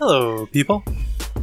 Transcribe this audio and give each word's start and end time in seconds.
Hello, 0.00 0.46
people. 0.46 0.82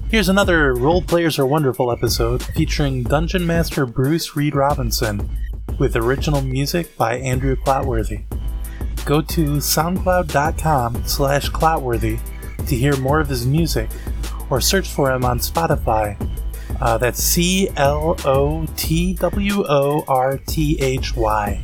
Here's 0.09 0.29
another 0.29 0.73
Role 0.73 1.03
Players 1.03 1.37
Are 1.37 1.45
Wonderful 1.45 1.91
episode 1.91 2.41
featuring 2.41 3.03
Dungeon 3.03 3.45
Master 3.45 3.85
Bruce 3.85 4.35
Reed 4.35 4.55
Robinson 4.55 5.29
with 5.77 5.95
original 5.95 6.41
music 6.41 6.97
by 6.97 7.19
Andrew 7.19 7.55
Clotworthy. 7.55 8.23
Go 9.05 9.21
to 9.21 9.57
soundcloud.com 9.57 11.03
slash 11.05 11.51
clotworthy 11.51 12.19
to 12.65 12.75
hear 12.75 12.97
more 12.97 13.19
of 13.19 13.29
his 13.29 13.45
music 13.45 13.91
or 14.49 14.59
search 14.59 14.89
for 14.89 15.11
him 15.11 15.23
on 15.23 15.37
Spotify. 15.37 16.17
Uh, 16.81 16.97
that's 16.97 17.23
C 17.23 17.69
L 17.77 18.15
O 18.25 18.65
T 18.75 19.13
W 19.13 19.65
O 19.69 20.03
R 20.07 20.39
T 20.47 20.81
H 20.81 21.15
Y. 21.15 21.61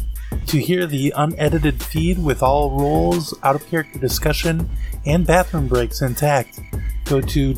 To 0.47 0.59
hear 0.59 0.85
the 0.85 1.11
unedited 1.15 1.81
feed 1.81 2.23
with 2.23 2.43
all 2.43 2.79
roles, 2.79 3.33
out 3.43 3.55
of 3.55 3.65
character 3.67 3.97
discussion, 3.97 4.69
and 5.05 5.25
bathroom 5.25 5.67
breaks 5.67 6.01
intact, 6.01 6.59
go 7.05 7.21
to 7.21 7.53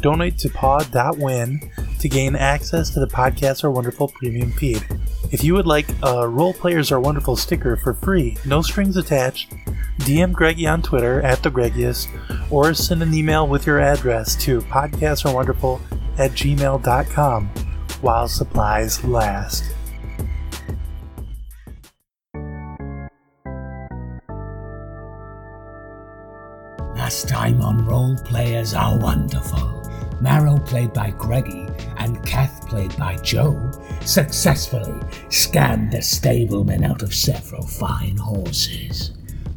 pod.win 0.50 1.72
to 2.00 2.10
gain 2.10 2.36
access 2.36 2.90
to 2.92 3.00
the 3.00 3.08
Podcasts 3.08 3.64
Are 3.64 3.72
Wonderful 3.72 4.10
premium 4.10 4.52
feed. 4.52 4.86
If 5.32 5.44
you 5.44 5.54
would 5.54 5.68
like 5.68 5.88
a 6.04 6.28
Role 6.28 6.54
Players 6.54 6.92
Are 6.92 7.00
Wonderful 7.00 7.36
sticker 7.36 7.76
for 7.76 7.94
free, 7.94 8.38
no 8.46 8.62
strings 8.62 8.98
attached, 8.98 9.52
DM 10.00 10.34
Greggy 10.34 10.68
on 10.68 10.82
Twitter 10.82 11.22
at 11.22 11.42
the 11.44 11.50
Greggiest, 11.50 12.10
or 12.52 12.74
send 12.74 13.02
an 13.02 13.14
email 13.14 13.48
with 13.48 13.66
your 13.66 13.80
address 13.80 14.36
to 14.44 14.62
podcastareWonderful 14.62 15.80
at 16.18 16.32
gmail.com 16.32 17.48
while 18.02 18.28
supplies 18.28 19.04
last. 19.04 19.75
Last 27.06 27.30
time 27.30 27.62
on 27.62 27.86
Role 27.86 28.18
Players 28.26 28.74
Are 28.74 28.98
Wonderful, 28.98 29.84
Marrow, 30.22 30.58
played 30.58 30.92
by 30.92 31.12
Greggy, 31.12 31.68
and 31.98 32.26
Kath, 32.26 32.68
played 32.68 32.98
by 32.98 33.16
Joe, 33.18 33.70
successfully 34.04 35.00
scammed 35.30 35.92
the 35.92 36.02
stableman 36.02 36.84
out 36.84 37.04
of 37.04 37.14
several 37.14 37.62
fine 37.62 38.18
horses. 38.18 39.12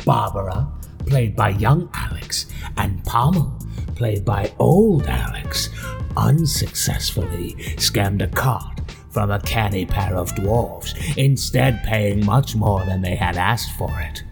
Barbara, 0.04 0.70
played 1.06 1.34
by 1.34 1.48
young 1.48 1.88
Alex, 1.94 2.44
and 2.76 3.02
Pommel, 3.04 3.58
played 3.96 4.26
by 4.26 4.52
old 4.58 5.06
Alex, 5.06 5.70
unsuccessfully 6.18 7.54
scammed 7.78 8.20
a 8.20 8.28
cart 8.28 8.82
from 9.08 9.30
a 9.30 9.40
canny 9.40 9.86
pair 9.86 10.18
of 10.18 10.34
dwarves, 10.34 10.92
instead 11.16 11.82
paying 11.82 12.26
much 12.26 12.54
more 12.54 12.84
than 12.84 13.00
they 13.00 13.16
had 13.16 13.38
asked 13.38 13.70
for 13.78 13.98
it. 14.02 14.22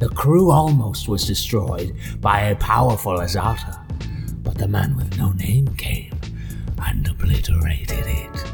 The 0.00 0.08
crew 0.08 0.50
almost 0.50 1.08
was 1.08 1.26
destroyed 1.26 1.94
by 2.22 2.40
a 2.40 2.56
powerful 2.56 3.18
Azata, 3.18 3.78
but 4.42 4.56
the 4.56 4.66
man 4.66 4.96
with 4.96 5.18
no 5.18 5.32
name 5.32 5.68
came 5.76 6.18
and 6.82 7.06
obliterated 7.06 8.06
it. 8.06 8.44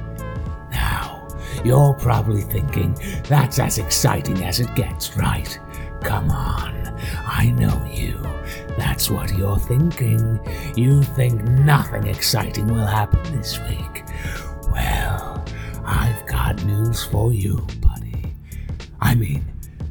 Now, 0.72 1.28
you're 1.64 1.94
probably 1.94 2.42
thinking 2.42 2.98
that's 3.28 3.61
as 3.61 3.78
exciting 3.78 4.42
as 4.44 4.58
it 4.58 4.75
gets, 4.75 5.16
right? 5.16 5.58
Come 6.03 6.33
on, 6.33 6.75
I 7.25 7.53
know 7.53 7.88
you. 7.92 8.20
That's 8.77 9.08
what 9.08 9.33
you're 9.38 9.58
thinking. 9.58 10.41
You 10.77 11.05
think 11.05 11.42
nothing 11.42 12.08
exciting 12.08 12.66
will 12.66 12.86
happen 12.86 13.22
this 13.36 13.58
week. 13.69 14.05
Well, 14.72 15.44
I've 15.84 16.27
got 16.27 16.64
news 16.64 17.05
for 17.05 17.33
you, 17.33 17.64
buddy. 17.81 18.34
I 19.00 19.14
mean, 19.14 19.44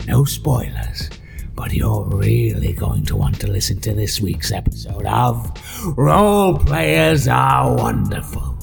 no 0.05 0.25
spoilers, 0.25 1.09
but 1.55 1.73
you're 1.73 2.03
really 2.03 2.73
going 2.73 3.05
to 3.05 3.15
want 3.15 3.39
to 3.39 3.47
listen 3.47 3.79
to 3.79 3.93
this 3.93 4.19
week's 4.19 4.51
episode 4.51 5.05
of 5.05 5.51
Role 5.97 6.57
Players 6.57 7.27
Are 7.27 7.75
Wonderful. 7.75 8.57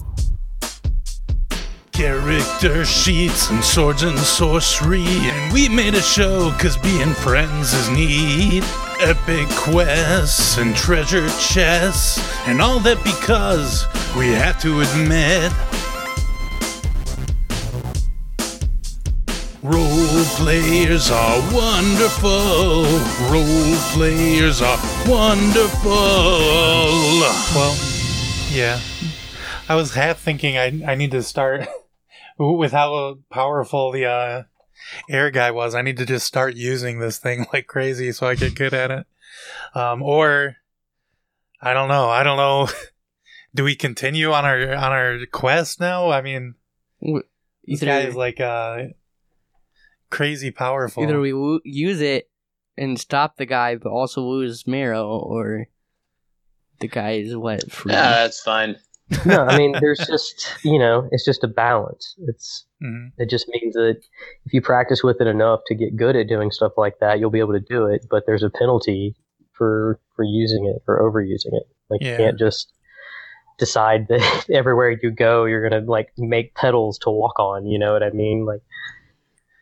Character 1.92 2.84
sheets 2.84 3.50
and 3.50 3.62
swords 3.62 4.02
and 4.02 4.18
sorcery, 4.18 5.05
and 5.06 5.52
we 5.52 5.68
made 5.68 5.94
a 5.94 6.02
show 6.02 6.50
cause 6.58 6.77
being 6.78 7.12
friends 7.12 7.72
is 7.74 7.89
neat. 7.90 8.64
Epic 9.00 9.48
quests 9.50 10.58
and 10.58 10.74
treasure 10.77 11.28
chests, 11.38 12.18
and 12.46 12.61
all 12.62 12.78
that 12.80 13.02
because 13.05 13.86
we 14.17 14.28
have 14.28 14.61
to 14.62 14.80
admit 14.80 15.52
players 20.36 21.10
are 21.10 21.38
wonderful. 21.54 22.84
Role 23.30 23.76
players 23.92 24.60
are 24.62 24.78
wonderful. 25.06 25.90
Well, 27.54 27.76
yeah. 28.50 28.80
I 29.68 29.74
was 29.74 29.94
half 29.94 30.18
thinking 30.18 30.56
I 30.56 30.82
I 30.86 30.94
need 30.94 31.10
to 31.12 31.22
start 31.22 31.66
with 32.38 32.72
how 32.72 33.18
powerful 33.30 33.92
the 33.92 34.06
uh, 34.06 34.42
air 35.08 35.30
guy 35.30 35.50
was. 35.50 35.74
I 35.74 35.82
need 35.82 35.96
to 35.98 36.06
just 36.06 36.26
start 36.26 36.54
using 36.54 36.98
this 36.98 37.18
thing 37.18 37.46
like 37.52 37.66
crazy 37.66 38.12
so 38.12 38.26
I 38.26 38.34
get 38.34 38.54
good 38.54 38.74
at 38.74 38.90
it. 38.90 39.06
Um, 39.74 40.02
or 40.02 40.56
I 41.60 41.74
don't 41.74 41.88
know. 41.88 42.08
I 42.08 42.22
don't 42.22 42.36
know. 42.36 42.68
Do 43.54 43.64
we 43.64 43.76
continue 43.76 44.32
on 44.32 44.46
our 44.46 44.74
on 44.74 44.92
our 44.92 45.18
quest 45.30 45.78
now? 45.78 46.10
I 46.10 46.22
mean, 46.22 46.54
W- 47.02 47.22
this 47.64 47.82
guy 47.82 48.00
is 48.00 48.14
like 48.14 48.40
uh 48.40 48.84
crazy 50.12 50.50
powerful. 50.50 51.02
either 51.02 51.18
we 51.20 51.33
wo- 51.33 51.61
use 51.64 52.00
it 52.00 52.28
and 52.78 52.98
stop 52.98 53.36
the 53.36 53.46
guy, 53.46 53.77
but 53.77 53.90
also 53.90 54.20
lose 54.23 54.67
Marrow, 54.67 55.08
or 55.08 55.67
the 56.80 56.89
guy 56.89 57.12
is 57.12 57.36
what 57.36 57.70
free. 57.73 57.92
Yeah, 57.92 58.11
that's 58.23 58.40
fine. 58.42 58.77
no, 59.27 59.45
I 59.45 59.58
mean, 59.58 59.73
there's 59.80 59.98
just 60.06 60.56
you 60.64 60.78
know, 60.78 61.08
it's 61.11 61.24
just 61.24 61.45
a 61.45 61.48
balance. 61.48 62.14
It's 62.28 62.64
Mhm. 62.83 63.12
it 63.18 63.28
just 63.28 63.46
means 63.48 63.74
that 63.74 64.00
if 64.46 64.52
you 64.55 64.61
practice 64.62 65.02
with 65.02 65.20
it 65.20 65.27
enough 65.27 65.61
to 65.67 65.74
get 65.74 65.96
good 65.96 66.17
at 66.17 66.29
doing 66.29 66.50
stuff 66.50 66.73
like 66.77 66.98
that, 67.00 67.18
you'll 67.18 67.30
be 67.30 67.39
able 67.40 67.52
to 67.52 67.61
do 67.61 67.86
it. 67.86 68.06
But 68.11 68.24
there's 68.27 68.42
a 68.42 68.50
penalty 68.50 69.14
for 69.52 70.00
for 70.17 70.24
using 70.24 70.67
it 70.67 70.83
or 70.89 71.00
overusing 71.02 71.52
it. 71.55 71.64
Like 71.90 72.00
Yeah. 72.02 72.12
you 72.12 72.17
can't 72.17 72.39
just 72.39 72.73
decide 73.58 74.08
that 74.08 74.46
everywhere 74.52 74.90
you 74.90 75.11
go 75.11 75.44
you're 75.44 75.68
gonna 75.68 75.84
like 75.84 76.08
make 76.17 76.55
pedals 76.55 76.98
to 77.00 77.11
walk 77.11 77.39
on. 77.39 77.67
You 77.67 77.79
know 77.79 77.92
what 77.92 78.02
I 78.02 78.11
mean? 78.11 78.46
Like, 78.46 78.62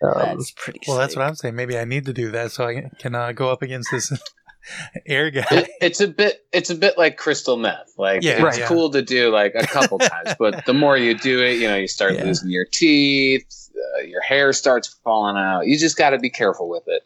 um, 0.02 0.12
That's 0.38 0.50
pretty. 0.52 0.80
Well, 0.88 0.96
that's 0.98 1.14
what 1.16 1.24
I'm 1.26 1.34
saying. 1.34 1.54
Maybe 1.54 1.76
I 1.78 1.84
need 1.84 2.06
to 2.06 2.12
do 2.12 2.30
that 2.32 2.52
so 2.52 2.66
I 2.66 2.90
can 2.98 3.14
uh, 3.14 3.32
go 3.32 3.50
up 3.50 3.62
against 3.62 3.90
this 3.90 4.12
air 5.06 5.30
guy. 5.30 5.44
It, 5.50 5.70
it's 5.80 6.00
a 6.00 6.08
bit 6.08 6.44
it's 6.52 6.70
a 6.70 6.74
bit 6.74 6.96
like 6.98 7.16
crystal 7.16 7.56
meth. 7.56 7.92
Like 7.98 8.22
Yeah, 8.22 8.46
it's 8.46 8.58
right. 8.58 8.66
cool 8.68 8.90
to 8.90 9.02
do 9.02 9.30
like 9.30 9.54
a 9.54 9.66
couple 9.66 9.98
times, 10.00 10.34
but 10.38 10.64
the 10.66 10.74
more 10.74 10.96
you 10.96 11.14
do 11.14 11.42
it, 11.42 11.58
you 11.58 11.68
know, 11.68 11.76
you 11.76 11.88
start 11.88 12.14
Yeah. 12.14 12.24
losing 12.24 12.50
your 12.50 12.64
teeth, 12.70 13.46
uh, 13.98 14.02
your 14.02 14.22
hair 14.22 14.52
starts 14.52 14.88
falling 15.04 15.36
out. 15.36 15.66
You 15.66 15.78
just 15.78 15.96
got 15.96 16.10
to 16.10 16.18
be 16.18 16.30
careful 16.30 16.68
with 16.68 16.84
it. 16.86 17.02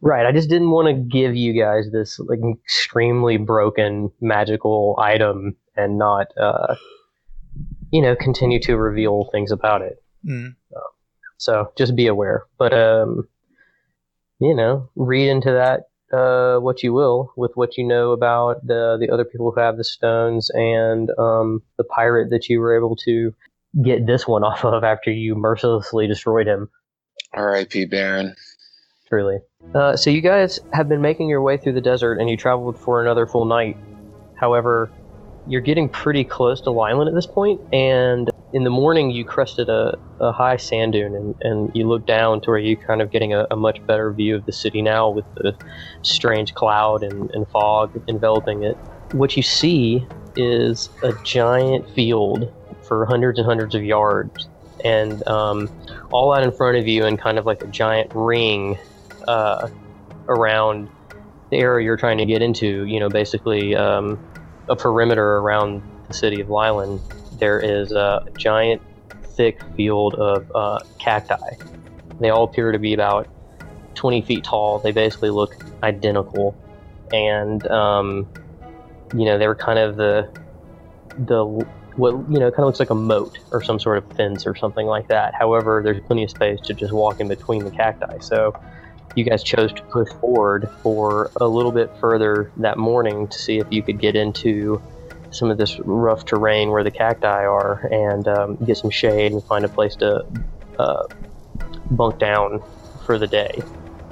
Right. 0.00 0.26
I 0.26 0.32
just 0.32 0.48
didn't 0.48 0.70
want 0.70 0.86
to 0.88 0.94
give 0.94 1.34
you 1.34 1.60
guys 1.60 1.90
this 1.90 2.18
like 2.20 2.38
extremely 2.62 3.36
broken 3.36 4.12
magical 4.20 4.96
item 5.00 5.56
and 5.76 5.98
not, 5.98 6.28
uh, 6.38 6.76
you 7.90 8.02
know, 8.02 8.14
continue 8.14 8.60
to 8.60 8.76
reveal 8.76 9.28
things 9.32 9.50
about 9.50 9.82
it. 9.82 10.02
Mm. 10.28 10.54
So 11.38 11.72
just 11.76 11.96
be 11.96 12.06
aware. 12.06 12.44
But, 12.58 12.72
um, 12.72 13.28
you 14.38 14.54
know, 14.54 14.90
read 14.94 15.28
into 15.28 15.52
that 15.52 15.88
uh, 16.12 16.58
what 16.58 16.82
you 16.82 16.92
will 16.92 17.32
with 17.36 17.52
what 17.54 17.76
you 17.76 17.84
know 17.84 18.12
about 18.12 18.66
the 18.66 18.96
the 18.98 19.12
other 19.12 19.24
people 19.24 19.50
who 19.50 19.60
have 19.60 19.76
the 19.76 19.84
stones 19.84 20.50
and 20.50 21.10
um, 21.18 21.62
the 21.76 21.84
pirate 21.84 22.30
that 22.30 22.48
you 22.48 22.60
were 22.60 22.76
able 22.76 22.96
to 22.96 23.34
get 23.82 24.06
this 24.06 24.26
one 24.26 24.44
off 24.44 24.64
of 24.64 24.84
after 24.84 25.10
you 25.10 25.34
mercilessly 25.34 26.06
destroyed 26.06 26.46
him. 26.46 26.70
R.I.P. 27.34 27.86
Baron. 27.86 28.34
Truly. 29.06 29.38
Uh, 29.74 29.96
so 29.96 30.10
you 30.10 30.20
guys 30.20 30.60
have 30.72 30.88
been 30.88 31.00
making 31.00 31.28
your 31.28 31.42
way 31.42 31.56
through 31.56 31.72
the 31.72 31.80
desert, 31.80 32.18
and 32.20 32.28
you 32.28 32.36
traveled 32.36 32.78
for 32.78 33.02
another 33.02 33.26
full 33.26 33.44
night. 33.44 33.76
However, 34.34 34.90
you're 35.46 35.62
getting 35.62 35.88
pretty 35.88 36.24
close 36.24 36.60
to 36.62 36.70
Lyland 36.70 37.08
at 37.08 37.14
this 37.14 37.26
point, 37.26 37.60
and 37.72 38.30
in 38.52 38.64
the 38.64 38.70
morning 38.70 39.10
you 39.10 39.24
crested 39.24 39.68
a, 39.68 39.96
a 40.20 40.32
high 40.32 40.56
sand 40.56 40.92
dune, 40.94 41.14
and, 41.14 41.34
and 41.42 41.70
you 41.74 41.86
look 41.86 42.06
down 42.06 42.40
to 42.42 42.50
where 42.50 42.58
you're 42.58 42.76
kind 42.86 43.02
of 43.02 43.10
getting 43.10 43.34
a, 43.34 43.46
a 43.50 43.56
much 43.56 43.84
better 43.86 44.12
view 44.12 44.36
of 44.36 44.46
the 44.46 44.52
city 44.52 44.80
now 44.80 45.10
with 45.10 45.26
the 45.34 45.54
strange 46.02 46.54
cloud 46.54 47.02
and, 47.02 47.30
and 47.32 47.46
fog 47.48 48.02
enveloping 48.08 48.62
it. 48.62 48.76
What 49.12 49.36
you 49.36 49.42
see 49.42 50.06
is 50.36 50.88
a 51.02 51.12
giant 51.24 51.88
field 51.90 52.52
for 52.86 53.04
hundreds 53.04 53.38
and 53.38 53.46
hundreds 53.46 53.74
of 53.74 53.84
yards, 53.84 54.48
and 54.84 55.26
um, 55.28 55.68
all 56.10 56.32
out 56.32 56.42
in 56.42 56.52
front 56.52 56.78
of 56.78 56.86
you, 56.86 57.04
and 57.04 57.18
kind 57.18 57.38
of 57.38 57.44
like 57.44 57.62
a 57.62 57.66
giant 57.66 58.10
ring 58.14 58.78
uh, 59.26 59.68
around 60.26 60.88
the 61.50 61.58
area 61.58 61.84
you're 61.84 61.96
trying 61.96 62.18
to 62.18 62.26
get 62.26 62.40
into. 62.40 62.84
You 62.84 63.00
know, 63.00 63.10
basically 63.10 63.76
um, 63.76 64.18
a 64.68 64.76
perimeter 64.76 65.36
around 65.36 65.82
the 66.08 66.14
city 66.14 66.40
of 66.40 66.48
Lyland. 66.48 67.00
There 67.38 67.60
is 67.60 67.92
a 67.92 68.26
giant, 68.36 68.82
thick 69.36 69.60
field 69.76 70.14
of 70.14 70.50
uh, 70.54 70.80
cacti. 70.98 71.56
They 72.20 72.30
all 72.30 72.44
appear 72.44 72.72
to 72.72 72.78
be 72.78 72.94
about 72.94 73.28
20 73.94 74.22
feet 74.22 74.44
tall. 74.44 74.78
They 74.78 74.92
basically 74.92 75.30
look 75.30 75.54
identical, 75.82 76.56
and 77.12 77.66
um, 77.68 78.28
you 79.14 79.24
know 79.24 79.38
they 79.38 79.46
were 79.46 79.54
kind 79.54 79.78
of 79.78 79.96
the 79.96 80.30
the 81.18 81.44
what 81.96 82.12
you 82.30 82.38
know 82.38 82.50
kind 82.50 82.60
of 82.60 82.66
looks 82.66 82.80
like 82.80 82.90
a 82.90 82.94
moat 82.94 83.38
or 83.50 83.62
some 83.62 83.78
sort 83.78 83.98
of 83.98 84.16
fence 84.16 84.46
or 84.46 84.54
something 84.54 84.86
like 84.86 85.08
that. 85.08 85.34
However, 85.34 85.80
there's 85.84 86.00
plenty 86.06 86.24
of 86.24 86.30
space 86.30 86.60
to 86.62 86.74
just 86.74 86.92
walk 86.92 87.20
in 87.20 87.28
between 87.28 87.64
the 87.64 87.70
cacti. 87.70 88.18
So 88.20 88.54
you 89.14 89.24
guys 89.24 89.42
chose 89.42 89.72
to 89.72 89.82
push 89.82 90.08
forward 90.20 90.70
for 90.82 91.30
a 91.40 91.46
little 91.46 91.72
bit 91.72 91.90
further 92.00 92.52
that 92.58 92.78
morning 92.78 93.26
to 93.28 93.38
see 93.38 93.58
if 93.58 93.66
you 93.70 93.82
could 93.82 93.98
get 93.98 94.14
into 94.14 94.80
some 95.30 95.50
of 95.50 95.58
this 95.58 95.78
rough 95.80 96.24
terrain 96.24 96.70
where 96.70 96.84
the 96.84 96.90
cacti 96.90 97.44
are 97.44 97.86
and 97.92 98.26
um, 98.28 98.56
get 98.56 98.76
some 98.76 98.90
shade 98.90 99.32
and 99.32 99.42
find 99.44 99.64
a 99.64 99.68
place 99.68 99.96
to 99.96 100.24
uh, 100.78 101.06
bunk 101.90 102.18
down 102.18 102.62
for 103.04 103.18
the 103.18 103.26
day. 103.26 103.62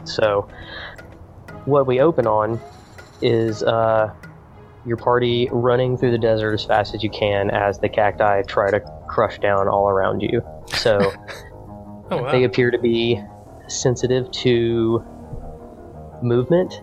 So, 0.05 0.49
what 1.65 1.87
we 1.87 2.01
open 2.01 2.27
on 2.27 2.61
is 3.23 3.63
uh, 3.63 4.13
your 4.85 4.97
party 4.97 5.49
running 5.51 5.97
through 5.97 6.13
the 6.13 6.19
desert 6.19 6.55
as 6.55 6.65
fast 6.65 6.95
as 6.95 7.03
you 7.03 7.11
can 7.11 7.51
as 7.51 7.79
the 7.79 7.89
cacti 7.89 8.43
try 8.43 8.71
to 8.71 8.81
crush 9.09 9.39
down 9.39 9.69
all 9.69 9.89
around 9.89 10.21
you. 10.21 10.43
So, 10.69 11.13
Oh 12.09 12.23
wow. 12.23 12.31
they 12.31 12.45
appear 12.45 12.71
to 12.71 12.79
be 12.79 13.21
sensitive 13.67 14.31
to 14.31 15.05
movement, 16.23 16.81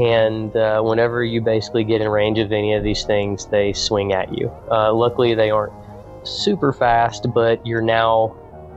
and 0.00 0.54
uh, 0.56 0.80
whenever 0.82 1.22
you 1.24 1.40
basically 1.40 1.84
get 1.84 2.00
in 2.00 2.08
range 2.08 2.38
of 2.38 2.52
any 2.52 2.74
of 2.74 2.82
these 2.82 3.04
things, 3.04 3.46
they 3.46 3.72
swing 3.72 4.12
at 4.12 4.36
you. 4.36 4.50
Uh, 4.70 4.92
luckily, 4.92 5.34
they 5.34 5.50
aren't 5.50 5.72
super 6.22 6.72
fast, 6.72 7.26
but 7.34 7.64
you're 7.66 7.82
now 7.82 8.36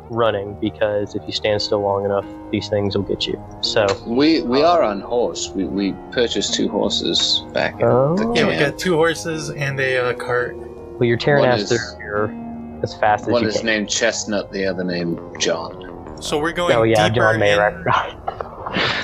running 0.09 0.53
because 0.59 1.15
if 1.15 1.23
you 1.25 1.31
stand 1.31 1.61
still 1.61 1.79
long 1.81 2.03
enough, 2.05 2.25
these 2.51 2.67
things 2.69 2.95
will 2.95 3.03
get 3.05 3.25
you. 3.25 3.41
So, 3.61 3.87
We 4.05 4.41
we 4.41 4.61
are 4.63 4.83
on 4.83 5.01
horse. 5.01 5.49
We, 5.49 5.63
we 5.63 5.93
purchased 6.11 6.53
two 6.53 6.67
horses 6.69 7.43
back 7.53 7.75
in 7.75 7.83
Oh. 7.83 8.15
the 8.15 8.33
yeah, 8.39 8.47
we 8.47 8.57
got 8.57 8.77
two 8.77 8.95
horses 8.95 9.49
and 9.49 9.79
a 9.79 10.09
uh, 10.09 10.13
cart. 10.13 10.55
well, 10.57 11.05
you're 11.05 11.17
tearing 11.17 11.41
One 11.43 11.51
ass 11.51 11.61
is- 11.61 11.93
through 11.93 11.99
here 11.99 12.79
as 12.83 12.93
fast 12.95 13.23
as 13.23 13.29
One 13.29 13.45
is 13.45 13.63
named 13.63 13.89
Chestnut, 13.89 14.51
the 14.51 14.65
other 14.65 14.83
named 14.83 15.17
John. 15.39 16.21
So 16.21 16.37
we're 16.37 16.51
going 16.51 16.75
oh 16.75 16.83
yeah, 16.83 17.07
deeper 17.09 17.21
John 17.31 17.39
Mayer. 17.39 17.67
in- 17.69 17.75
I 17.87 18.09
forgot. 18.17 18.52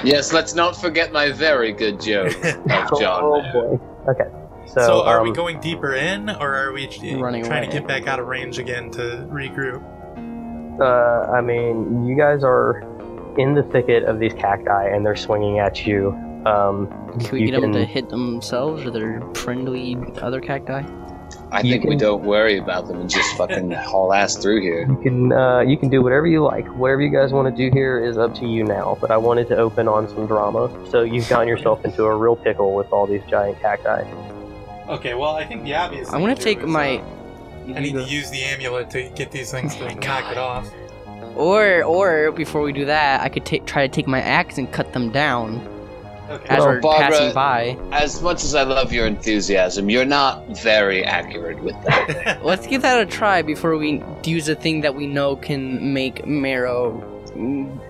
Yes, 0.03 0.33
let's 0.33 0.53
not 0.53 0.75
forget 0.75 1.11
my 1.11 1.31
very 1.31 1.71
good 1.71 1.99
joke 1.99 2.33
of 2.45 2.99
John. 2.99 3.21
oh 3.23 3.41
boy. 3.51 3.79
Okay. 4.11 4.29
So, 4.65 4.81
So, 4.81 5.03
are 5.03 5.23
we 5.23 5.29
um, 5.29 5.35
going 5.35 5.59
deeper 5.59 5.93
in, 5.95 6.29
or 6.29 6.55
are 6.55 6.71
we 6.71 6.87
Running 7.17 7.43
trying 7.43 7.67
to 7.67 7.71
get 7.71 7.87
back 7.87 8.07
out 8.07 8.19
of 8.19 8.27
range 8.27 8.59
again 8.59 8.91
to 8.91 9.27
regroup? 9.31 9.83
Uh, 10.79 11.31
I 11.31 11.41
mean, 11.41 12.07
you 12.07 12.15
guys 12.15 12.43
are 12.43 12.81
in 13.37 13.55
the 13.55 13.63
thicket 13.63 14.03
of 14.03 14.19
these 14.19 14.33
cacti, 14.33 14.87
and 14.87 15.05
they're 15.05 15.15
swinging 15.15 15.59
at 15.59 15.85
you. 15.85 16.11
Um, 16.45 16.87
Can 17.19 17.31
we 17.31 17.41
you 17.41 17.51
get 17.51 17.61
them 17.61 17.73
to 17.73 17.83
hit 17.83 18.09
themselves 18.09 18.85
or 18.85 18.91
their 18.91 19.21
friendly 19.33 19.97
other 20.21 20.39
cacti? 20.39 20.83
I 21.51 21.61
You 21.61 21.71
think 21.71 21.85
we 21.85 21.95
don't 21.95 22.23
worry 22.23 22.57
about 22.57 22.87
them 22.87 23.01
and 23.01 23.09
just 23.09 23.35
fucking 23.35 23.71
haul 23.89 24.13
ass 24.13 24.35
through 24.35 24.61
here. 24.61 24.87
You 24.87 24.97
can 24.97 25.31
uh, 25.31 25.61
you 25.61 25.77
can 25.77 25.89
do 25.89 26.01
whatever 26.03 26.27
you 26.27 26.43
like. 26.43 26.67
Whatever 26.75 27.01
you 27.01 27.09
guys 27.09 27.33
want 27.33 27.53
to 27.53 27.69
do 27.69 27.75
here 27.75 28.03
is 28.03 28.17
up 28.17 28.35
to 28.35 28.45
you 28.45 28.63
now. 28.63 28.97
But 29.01 29.09
I 29.09 29.17
wanted 29.17 29.47
to 29.49 29.57
open 29.57 29.87
on 29.87 30.07
some 30.09 30.27
drama, 30.27 30.69
so 30.89 31.01
you've 31.01 31.27
gotten 31.27 31.47
yourself 31.47 31.83
into 31.83 32.03
a 32.03 32.15
real 32.15 32.35
pickle 32.35 32.75
with 32.75 32.91
all 32.91 33.07
these 33.07 33.23
giant 33.27 33.59
cacti. 33.61 34.03
Okay, 34.89 35.13
well, 35.15 35.35
I 35.35 35.45
think 35.45 35.63
the 35.63 35.73
obvious. 35.75 36.07
I'm 36.07 36.15
thing 36.15 36.21
gonna 36.21 36.35
take 36.35 36.59
is, 36.59 36.65
my. 36.65 36.97
uh, 36.97 37.73
I 37.75 37.79
need 37.79 37.93
to 37.93 38.03
use 38.03 38.29
the 38.29 38.43
amulet 38.43 38.89
to 38.91 39.09
get 39.09 39.31
these 39.31 39.51
things 39.51 39.75
Oh 39.75 39.79
to 39.79 39.85
my 39.85 39.93
knock 39.93 40.31
it 40.31 40.37
off. 40.37 40.71
Or, 41.35 41.83
or 41.83 42.31
before 42.31 42.61
we 42.61 42.73
do 42.73 42.85
that, 42.85 43.21
I 43.21 43.29
could 43.29 43.45
take 43.45 43.65
try 43.65 43.87
to 43.87 43.93
take 43.93 44.07
my 44.07 44.21
axe 44.21 44.57
and 44.57 44.71
cut 44.71 44.93
them 44.93 45.11
down 45.11 45.78
Okay. 46.29 46.45
as 46.49 46.59
Well, 46.59 46.67
we're 46.67 46.81
Barbara- 46.81 47.07
passing 47.09 47.33
by. 47.33 47.77
As 47.91 48.21
much 48.21 48.43
as 48.43 48.53
I 48.55 48.63
love 48.63 48.93
your 48.93 49.07
enthusiasm, 49.07 49.89
you're 49.89 50.05
not 50.05 50.45
very 50.61 51.03
accurate 51.03 51.59
with 51.63 51.75
that. 51.83 52.39
Let's 52.45 52.67
give 52.67 52.81
that 52.83 53.01
a 53.01 53.05
try 53.05 53.41
before 53.41 53.77
we 53.77 54.03
use 54.23 54.47
a 54.47 54.55
thing 54.55 54.81
that 54.81 54.93
we 54.95 55.07
know 55.07 55.35
can 55.35 55.93
make 55.93 56.25
Marrow. 56.27 57.05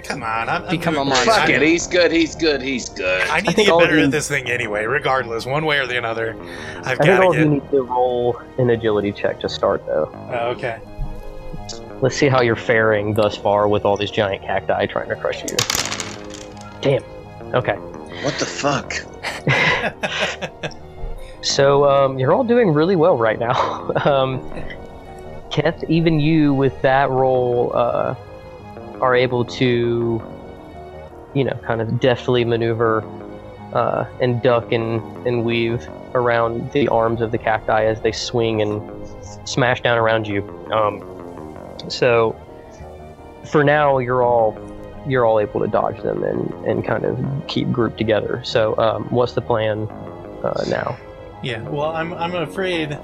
Come 0.03 0.21
on, 0.23 0.47
I'm, 0.49 0.63
I'm 0.63 0.65
a 0.65 0.77
great. 0.77 0.93
monster. 0.95 1.31
Fuck 1.31 1.49
it, 1.49 1.61
he's 1.61 1.87
good, 1.87 2.11
he's 2.11 2.35
good, 2.35 2.61
he's 2.61 2.89
good. 2.89 3.27
I 3.29 3.39
need 3.39 3.47
to 3.49 3.53
think 3.53 3.67
get 3.69 3.79
better 3.79 3.97
at 3.99 4.11
this 4.11 4.27
thing 4.27 4.49
anyway, 4.49 4.85
regardless, 4.85 5.45
one 5.45 5.65
way 5.65 5.79
or 5.79 5.87
the 5.87 6.01
other. 6.03 6.35
I've 6.79 6.85
I 6.87 6.95
think 6.95 7.05
got 7.05 7.23
all 7.23 7.33
to 7.33 7.39
of 7.41 7.45
you 7.47 7.59
get. 7.59 7.63
need 7.63 7.71
to 7.71 7.81
roll 7.83 8.39
an 8.57 8.69
agility 8.69 9.11
check 9.11 9.39
to 9.41 9.49
start, 9.49 9.85
though. 9.85 10.11
Oh, 10.31 10.49
okay. 10.51 10.79
Let's 12.01 12.15
see 12.15 12.27
how 12.29 12.41
you're 12.41 12.55
faring 12.55 13.13
thus 13.13 13.35
far 13.35 13.67
with 13.67 13.85
all 13.85 13.97
these 13.97 14.11
giant 14.11 14.43
cacti 14.43 14.85
trying 14.85 15.09
to 15.09 15.15
crush 15.15 15.41
you. 15.41 15.57
Damn. 16.81 17.03
Okay. 17.53 17.75
What 18.23 18.33
the 18.39 18.45
fuck? 18.45 18.93
So 21.41 21.89
um, 21.89 22.19
you're 22.19 22.33
all 22.33 22.43
doing 22.43 22.73
really 22.73 22.95
well 22.95 23.17
right 23.17 23.39
now. 23.39 23.91
um, 24.05 24.51
Keth, 25.51 25.83
even 25.89 26.19
you 26.19 26.53
with 26.53 26.79
that 26.81 27.09
roll 27.09 27.71
uh, 27.73 28.15
are 29.01 29.15
able 29.15 29.45
to, 29.45 30.21
you 31.33 31.43
know, 31.43 31.57
kind 31.63 31.81
of 31.81 31.99
deftly 31.99 32.43
maneuver 32.43 33.03
uh, 33.73 34.05
and 34.21 34.41
duck 34.41 34.71
and, 34.71 35.01
and 35.25 35.43
weave 35.43 35.87
around 36.13 36.71
the 36.71 36.87
arms 36.89 37.21
of 37.21 37.31
the 37.31 37.37
cacti 37.37 37.85
as 37.85 38.01
they 38.01 38.11
swing 38.11 38.61
and 38.61 39.07
smash 39.47 39.81
down 39.81 39.97
around 39.97 40.27
you. 40.27 40.43
Um, 40.71 41.01
so 41.87 42.35
for 43.45 43.63
now, 43.63 43.99
you're 43.99 44.23
all 44.23 44.51
you're 45.07 45.25
all 45.25 45.39
able 45.39 45.59
to 45.61 45.67
dodge 45.67 46.01
them 46.01 46.23
and, 46.23 46.51
and 46.65 46.85
kind 46.85 47.05
of 47.05 47.17
keep 47.47 47.71
grouped 47.71 47.97
together. 47.97 48.41
So 48.43 48.77
um, 48.77 49.05
what's 49.09 49.33
the 49.33 49.41
plan 49.41 49.87
uh, 50.43 50.63
now? 50.67 50.97
Yeah, 51.41 51.61
well, 51.69 51.91
I'm 51.91 52.13
I'm 52.13 52.35
afraid 52.35 52.97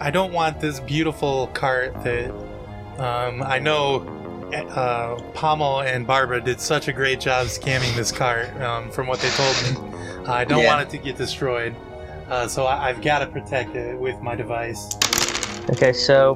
I 0.00 0.10
don't 0.10 0.32
want 0.32 0.60
this 0.60 0.80
beautiful 0.80 1.48
cart 1.48 1.92
that 2.04 2.30
um, 2.98 3.42
I 3.42 3.58
know 3.58 4.00
uh, 4.54 5.18
Pommel 5.34 5.80
and 5.80 6.06
Barbara 6.06 6.40
did 6.40 6.60
such 6.60 6.88
a 6.88 6.92
great 6.92 7.20
job 7.20 7.48
scamming 7.48 7.94
this 7.96 8.12
cart 8.12 8.48
um, 8.62 8.90
from 8.90 9.06
what 9.06 9.20
they 9.20 9.28
told 9.30 9.54
me. 9.62 10.26
I 10.26 10.44
don't 10.44 10.62
Yeah. 10.62 10.74
want 10.74 10.88
it 10.88 10.90
to 10.96 10.98
get 11.04 11.16
destroyed, 11.18 11.74
uh, 12.30 12.48
so 12.48 12.64
I, 12.64 12.88
I've 12.88 13.02
got 13.02 13.18
to 13.18 13.26
protect 13.26 13.76
it 13.76 13.98
with 13.98 14.20
my 14.22 14.34
device. 14.34 14.88
Okay, 15.70 15.92
so 15.92 16.34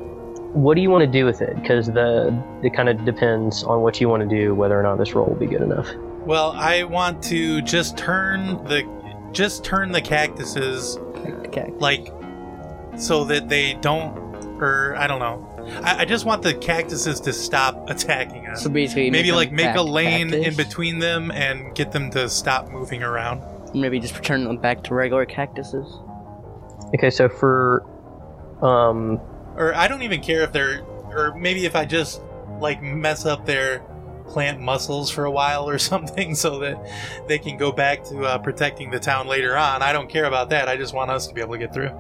what 0.53 0.75
do 0.75 0.81
you 0.81 0.91
want 0.91 1.03
to 1.03 1.11
do 1.11 1.25
with 1.25 1.41
it? 1.43 1.55
Because 1.57 1.87
the 1.87 2.37
it 2.63 2.75
kind 2.75 2.89
of 2.89 3.05
depends 3.05 3.63
on 3.63 3.83
what 3.83 4.01
you 4.01 4.09
want 4.09 4.29
to 4.29 4.29
do, 4.29 4.55
whether 4.55 4.79
or 4.79 4.83
not 4.83 4.97
this 4.97 5.15
roll 5.15 5.27
will 5.27 5.37
be 5.37 5.47
good 5.47 5.63
enough. 5.63 5.89
Well, 6.27 6.53
I 6.53 6.83
want 6.85 7.23
to 7.25 7.63
just 7.63 7.97
turn 7.97 8.63
the 8.65 8.83
just 9.33 9.65
turn 9.65 9.93
the 9.93 10.03
cactuses 10.03 10.99
Okay. 11.47 11.73
like 11.79 12.13
so 12.97 13.25
that 13.25 13.49
they 13.49 13.75
don't 13.75 14.19
or 14.61 14.97
I 14.97 15.07
don't 15.07 15.21
know. 15.21 15.47
I, 15.83 16.01
I 16.01 16.05
just 16.05 16.25
want 16.25 16.43
the 16.43 16.55
cactuses 16.55 17.21
to 17.21 17.33
stop 17.33 17.89
attacking 17.91 18.47
us. 18.47 18.63
So 18.63 18.71
basically, 18.71 19.11
maybe 19.11 19.29
them 19.29 19.37
like 19.37 19.53
make 19.53 19.71
a 19.71 19.75
to 19.75 19.83
lane 19.83 20.35
in 20.35 20.57
between 20.57 20.99
them 20.99 21.31
and 21.31 21.75
get 21.75 21.93
them 21.93 22.11
to 22.11 22.29
stop 22.29 22.69
moving 22.71 23.03
around. 23.03 23.43
Maybe 23.75 24.01
just 24.01 24.17
return 24.17 24.45
them 24.45 24.57
back 24.57 24.83
to 24.85 24.95
regular 24.95 25.25
cactuses. 25.27 25.87
Okay, 26.95 27.11
so 27.11 27.29
for 27.29 27.85
um, 28.63 29.21
Or 29.57 29.75
I 29.75 29.89
don't 29.89 30.03
even 30.03 30.21
care 30.21 30.43
if 30.43 30.53
they're 30.53 30.85
or 31.13 31.35
maybe 31.37 31.67
if 31.67 31.77
I 31.77 31.85
just 31.85 32.23
like 32.61 32.83
mess 32.83 33.27
up 33.27 33.47
their 33.47 33.81
plant 34.27 34.61
muscles 34.61 35.11
for 35.11 35.25
a 35.25 35.31
while 35.31 35.69
or 35.69 35.79
something 35.93 36.35
so 36.35 36.61
that 36.61 36.79
they 37.27 37.39
can 37.39 37.57
go 37.57 37.73
back 37.73 38.05
to 38.05 38.25
uh, 38.25 38.39
protecting 38.39 38.91
the 38.91 39.01
town 39.01 39.27
later 39.27 39.57
on. 39.57 39.83
I 39.83 39.93
don't 39.93 40.09
care 40.09 40.25
about 40.25 40.51
that. 40.51 40.69
I 40.69 40.77
just 40.77 40.95
want 40.95 41.11
us 41.11 41.27
to 41.27 41.35
be 41.35 41.41
able 41.41 41.55
to 41.55 41.59
get 41.59 41.75
through. 41.75 41.91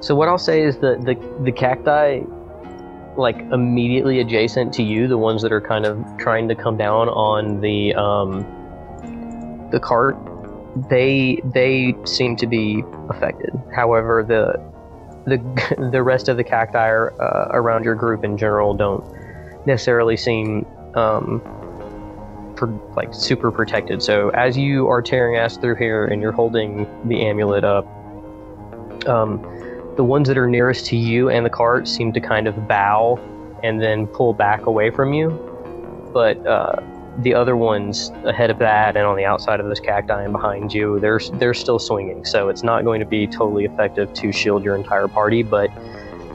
so 0.00 0.14
what 0.14 0.28
I'll 0.28 0.38
say 0.38 0.62
is 0.62 0.78
that 0.78 1.04
the 1.04 1.14
the 1.44 1.52
cacti, 1.52 2.20
like 3.16 3.38
immediately 3.52 4.20
adjacent 4.20 4.72
to 4.74 4.82
you, 4.82 5.06
the 5.06 5.18
ones 5.18 5.42
that 5.42 5.52
are 5.52 5.60
kind 5.60 5.86
of 5.86 6.02
trying 6.18 6.48
to 6.48 6.54
come 6.54 6.76
down 6.76 7.08
on 7.08 7.60
the 7.60 7.94
um, 7.94 8.46
the 9.70 9.80
cart, 9.80 10.16
they 10.88 11.40
they 11.44 11.94
seem 12.04 12.36
to 12.36 12.46
be 12.46 12.82
affected. 13.10 13.50
However, 13.74 14.24
the 14.26 14.73
the 15.26 15.88
the 15.92 16.02
rest 16.02 16.28
of 16.28 16.36
the 16.36 16.44
cacti 16.44 16.88
are, 16.88 17.12
uh, 17.20 17.48
around 17.52 17.84
your 17.84 17.94
group 17.94 18.24
in 18.24 18.36
general 18.36 18.74
don't 18.74 19.04
necessarily 19.66 20.16
seem 20.16 20.66
um, 20.94 21.42
like 22.96 23.12
super 23.12 23.50
protected. 23.50 24.02
So 24.02 24.30
as 24.30 24.56
you 24.56 24.88
are 24.88 25.02
tearing 25.02 25.36
ass 25.36 25.56
through 25.56 25.76
here 25.76 26.06
and 26.06 26.22
you're 26.22 26.32
holding 26.32 26.86
the 27.08 27.22
amulet 27.22 27.64
up, 27.64 27.86
um, 29.08 29.42
the 29.96 30.04
ones 30.04 30.28
that 30.28 30.38
are 30.38 30.46
nearest 30.46 30.86
to 30.86 30.96
you 30.96 31.28
and 31.28 31.44
the 31.44 31.50
cart 31.50 31.88
seem 31.88 32.12
to 32.12 32.20
kind 32.20 32.46
of 32.46 32.68
bow 32.68 33.18
and 33.62 33.80
then 33.80 34.06
pull 34.06 34.32
back 34.34 34.66
away 34.66 34.90
from 34.90 35.12
you. 35.12 35.30
But 36.12 36.46
uh, 36.46 36.80
the 37.18 37.34
other 37.34 37.56
ones 37.56 38.10
ahead 38.24 38.50
of 38.50 38.58
that 38.58 38.96
and 38.96 39.06
on 39.06 39.16
the 39.16 39.24
outside 39.24 39.60
of 39.60 39.66
this 39.68 39.80
cacti 39.80 40.22
and 40.22 40.32
behind 40.32 40.72
you, 40.72 40.98
they're 41.00 41.20
they're 41.34 41.54
still 41.54 41.78
swinging. 41.78 42.24
So 42.24 42.48
it's 42.48 42.62
not 42.62 42.84
going 42.84 43.00
to 43.00 43.06
be 43.06 43.26
totally 43.26 43.64
effective 43.64 44.12
to 44.14 44.32
shield 44.32 44.64
your 44.64 44.76
entire 44.76 45.08
party, 45.08 45.42
but 45.42 45.70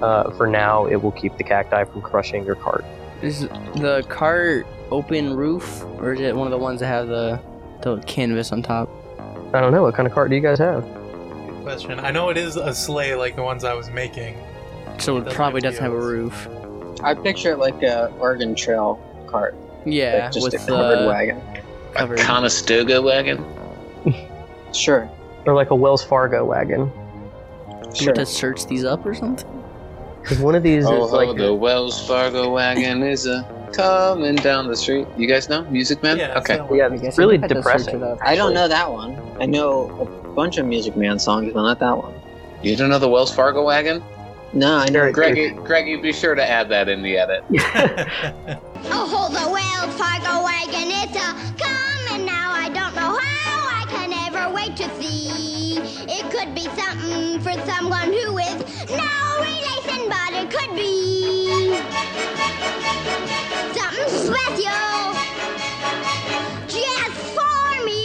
uh, 0.01 0.31
for 0.31 0.48
now, 0.48 0.86
it 0.86 0.95
will 0.98 1.12
keep 1.12 1.38
the 1.38 1.43
cacti 1.43 1.83
from 1.83 2.01
crushing 2.01 2.45
your 2.45 2.55
cart. 2.55 2.86
Is 3.21 3.41
the 3.75 4.05
cart 4.07 4.65
open 4.91 5.36
roof, 5.36 5.83
or 6.00 6.13
is 6.13 6.21
it 6.21 6.36
one 6.36 6.48
of 6.48 6.51
the 6.51 6.57
ones 6.57 6.79
that 6.79 6.88
have 6.88 7.07
the 7.07 7.39
the 7.81 7.98
canvas 8.03 8.51
on 8.51 8.62
top? 8.62 8.89
I 9.53 9.59
don't 9.59 9.71
know 9.71 9.81
what 9.83 9.95
kind 9.95 10.07
of 10.07 10.13
cart 10.13 10.29
do 10.29 10.36
you 10.36 10.41
guys 10.41 10.59
have. 10.59 10.83
Good 10.83 11.63
question. 11.63 12.00
I 12.00 12.12
know 12.12 12.29
it 12.29 12.38
is 12.38 12.55
a 12.55 12.74
sleigh 12.74 13.15
like 13.15 13.36
the 13.36 13.43
ones 13.43 13.63
I 13.63 13.74
was 13.74 13.89
making. 13.89 14.38
So 15.00 15.17
it 15.17 15.21
Doesn't 15.21 15.36
probably 15.36 15.62
have 15.63 15.74
doesn't 15.74 15.83
have 15.83 15.93
a 15.93 16.00
roof. 16.00 16.48
I 17.03 17.13
picture 17.13 17.53
it 17.53 17.57
like 17.57 17.81
a 17.83 18.13
Oregon 18.19 18.55
Trail 18.55 19.01
cart, 19.27 19.55
Yeah, 19.91 20.24
like 20.25 20.31
just 20.31 20.43
with 20.43 20.53
a 20.62 20.65
covered 20.65 21.03
uh, 21.03 21.08
wagon. 21.08 21.41
covered. 21.93 22.19
A 22.19 22.24
Conestoga 22.24 23.01
wagon? 23.01 23.43
Sure, 24.72 25.10
Or 25.48 25.55
like 25.55 25.72
a 25.72 25.75
Wells 25.75 26.03
Fargo 26.03 26.46
wagon. 26.46 26.91
Do 27.91 27.96
sure. 27.96 28.00
we 28.00 28.05
have 28.05 28.15
to 28.15 28.25
search 28.27 28.67
these 28.67 28.86
up 28.86 29.03
or 29.03 29.15
something? 29.15 29.50
Because 30.22 30.38
one 30.39 30.53
of 30.53 30.62
these 30.62 30.86
Oh, 30.86 31.05
is 31.05 31.12
like 31.12 31.36
the 31.38 31.51
Wells 31.53 32.05
Fargo 32.08 32.51
wagon 32.53 33.01
is 33.01 33.25
a 33.25 33.43
coming 33.74 34.36
down 34.36 34.67
the 34.67 34.75
street. 34.77 35.08
You 35.17 35.25
guys 35.27 35.50
know 35.50 35.63
Music 35.72 36.03
Man? 36.03 36.17
Yeah, 36.19 36.38
okay. 36.38 36.58
so- 36.58 36.72
yeah, 36.75 36.86
I 36.86 36.89
guess 36.98 37.03
it's 37.03 37.17
really 37.17 37.39
had 37.39 37.50
to 37.50 37.55
search 37.55 37.63
depressing. 37.63 37.96
it 37.96 38.03
up. 38.03 38.19
I 38.22 38.36
don't 38.36 38.53
know 38.53 38.67
that 38.67 38.91
one. 38.91 39.19
I 39.41 39.48
know 39.48 39.89
a 40.01 40.29
bunch 40.34 40.58
of 40.60 40.67
Music 40.67 40.96
Man 40.96 41.17
songs, 41.17 41.51
but 41.51 41.63
not 41.63 41.79
that 41.79 41.98
one. 41.98 42.13
You 42.62 42.75
don't 42.75 42.89
know 42.91 43.00
the 43.00 43.10
Wells 43.10 43.34
Fargo 43.34 43.63
wagon? 43.65 44.03
No, 44.53 44.75
I 44.77 44.86
know. 44.86 44.91
Very- 45.00 45.12
Greggy, 45.13 45.50
Greggy, 45.50 45.96
be 45.96 46.13
sure 46.13 46.36
to 46.36 46.48
add 46.48 46.69
that 46.69 46.89
in 46.89 47.01
the 47.01 47.17
edit. 47.17 47.43
Oh, 48.86 49.29
the 49.29 49.50
Wells 49.51 49.93
Fargo 49.98 50.43
wagon, 50.43 50.89
it's 50.91 51.15
a 51.15 51.33
coming 51.62 52.25
now. 52.25 52.51
I 52.51 52.69
don't 52.69 52.95
know 52.95 53.17
how 53.17 53.67
I 53.67 53.86
can 53.89 54.13
ever 54.13 54.50
wait 54.53 54.75
to 54.77 54.89
see. 55.01 55.77
It 56.07 56.29
could 56.31 56.55
be 56.55 56.63
something 56.79 57.39
for 57.41 57.53
someone 57.69 58.13
who 58.13 58.38
is 58.38 58.63
no 58.89 59.39
relation, 59.41 60.09
but 60.09 60.33
it 60.33 60.50
could 60.50 60.75
be 60.75 61.75
something 63.74 64.09
special 64.09 65.13
just 66.67 67.19
for 67.36 67.86
me. 67.86 68.00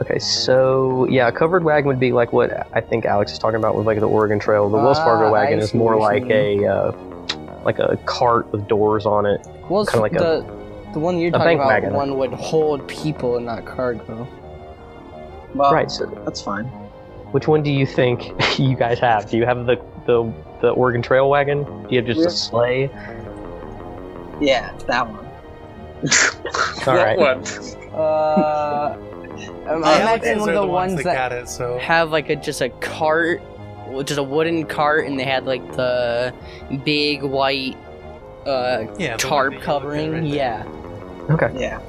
Okay, 0.00 0.18
so 0.18 1.06
yeah, 1.10 1.28
a 1.28 1.32
covered 1.32 1.64
wagon 1.64 1.88
would 1.88 2.00
be 2.00 2.12
like 2.12 2.32
what 2.32 2.50
I 2.72 2.80
think 2.80 3.04
Alex 3.04 3.32
is 3.32 3.38
talking 3.38 3.58
about 3.58 3.74
with 3.76 3.86
like 3.86 4.00
the 4.00 4.08
Oregon 4.08 4.38
Trail. 4.38 4.68
The 4.70 4.76
Wells 4.76 4.98
Fargo 4.98 5.26
Ah, 5.28 5.32
wagon 5.32 5.58
is 5.58 5.70
see 5.70 5.78
more 5.78 5.96
what 5.98 6.12
like 6.14 6.28
you're 6.28 6.38
a 6.38 6.66
uh, 6.66 6.92
like 7.66 7.78
a 7.78 7.98
cart 8.06 8.50
with 8.52 8.66
doors 8.68 9.04
on 9.04 9.26
it. 9.26 9.46
Well, 9.68 9.84
kinda 9.84 10.00
like 10.00 10.14
a- 10.14 10.18
the 10.18 10.46
the 10.94 10.98
one 11.00 11.18
you're 11.18 11.30
talking 11.30 11.58
bank 11.58 11.60
about, 11.60 11.68
wagon. 11.68 11.92
one 11.92 12.16
would 12.18 12.32
hold 12.32 12.86
people 12.88 13.36
and 13.36 13.44
not 13.44 13.66
cargo. 13.66 14.26
Well, 15.54 15.72
right. 15.72 15.90
So 15.90 16.06
That's 16.24 16.40
fine. 16.40 16.64
which 17.32 17.46
one 17.48 17.62
do 17.62 17.70
you 17.70 17.84
think 17.86 18.32
you 18.58 18.74
guys 18.76 18.98
have? 19.00 19.28
Do 19.28 19.36
you 19.36 19.44
have 19.44 19.66
the 19.66 19.76
the 20.06 20.32
the 20.62 20.70
Oregon 20.70 21.02
Trail 21.02 21.28
wagon? 21.28 21.64
Do 21.64 21.86
you 21.90 21.96
have 21.98 22.06
just 22.06 22.20
Yeah. 22.20 22.26
a 22.26 22.30
sleigh? 22.30 22.90
Yeah, 24.40 24.70
that 24.86 25.06
one. 25.08 25.26
All 26.86 26.94
right. 26.94 27.18
What? 27.18 27.76
Uh, 27.92 28.96
I'm 29.68 29.82
Alex 29.82 30.26
imagining 30.26 30.40
one 30.40 30.48
of 30.50 30.54
the 30.54 30.66
ones 30.66 30.94
that 30.96 31.04
that 31.04 31.32
it. 31.32 31.48
So 31.48 31.78
have 31.78 32.10
like 32.12 32.28
a 32.30 32.36
just 32.36 32.60
a 32.60 32.68
cart, 32.68 33.40
well, 33.40 33.55
just 34.04 34.18
a 34.18 34.22
wooden 34.22 34.64
cart, 34.66 35.06
and 35.06 35.18
they 35.18 35.24
had 35.24 35.46
like 35.46 35.66
the 35.76 36.32
big 36.84 37.22
white 37.22 37.76
uh 38.46 38.84
yeah, 38.98 39.16
tarp 39.16 39.52
that 39.54 39.54
you 39.54 39.56
looked 39.56 39.56
at 39.56 39.62
covering. 39.64 40.12
right 40.12 40.22
yeah, 40.24 40.64
Okay. 41.30 41.50
Yeah. 41.54 41.80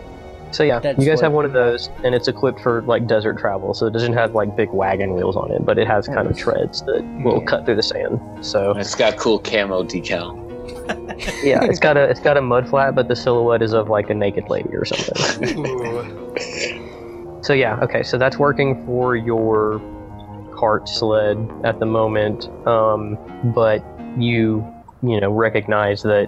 So 0.51 0.63
yeah, 0.63 0.79
That's 0.79 0.97
you 0.97 1.05
guys 1.05 1.19
have 1.21 1.33
one 1.33 1.43
of 1.45 1.51
those, 1.53 1.89
and 2.05 2.15
it's 2.15 2.27
equipped 2.29 2.61
for 2.61 2.81
like 2.83 3.05
desert 3.05 3.37
travel. 3.37 3.73
So 3.73 3.85
it 3.85 3.91
doesn't 3.91 4.13
have 4.13 4.33
like 4.33 4.55
big 4.55 4.69
wagon 4.71 5.13
wheels 5.13 5.35
on 5.35 5.51
it, 5.51 5.65
but 5.65 5.77
it 5.77 5.87
has 5.87 6.07
kind 6.07 6.25
of 6.27 6.37
treads 6.37 6.81
that 6.83 7.03
will 7.23 7.39
Yeah. 7.39 7.45
cut 7.45 7.65
through 7.65 7.75
the 7.75 7.83
sand. 7.83 8.19
So 8.41 8.71
It's 8.71 8.95
got 8.95 9.17
cool 9.17 9.39
camo 9.39 9.83
decal. 9.83 10.43
yeah, 11.43 11.63
it's 11.65 11.79
got 11.79 11.97
a 11.97 12.03
it's 12.09 12.21
got 12.21 12.37
a 12.37 12.41
mud 12.41 12.67
flat, 12.69 12.95
but 12.95 13.09
the 13.09 13.15
silhouette 13.15 13.61
is 13.61 13.73
of 13.73 13.89
like 13.89 14.09
a 14.09 14.13
naked 14.13 14.49
lady 14.49 14.69
or 14.73 14.85
something. 14.85 15.59
Ooh. 15.59 16.33
So 17.43 17.53
yeah, 17.53 17.79
okay, 17.81 18.01
so 18.03 18.17
that's 18.17 18.37
working 18.39 18.85
for 18.85 19.15
your 19.17 19.79
cart 20.57 20.89
sled 20.89 21.37
at 21.63 21.79
the 21.79 21.85
moment, 21.85 22.49
um, 22.67 23.17
but 23.55 23.83
you 24.19 24.65
you 25.03 25.19
know 25.19 25.31
recognize 25.31 26.01
that 26.03 26.27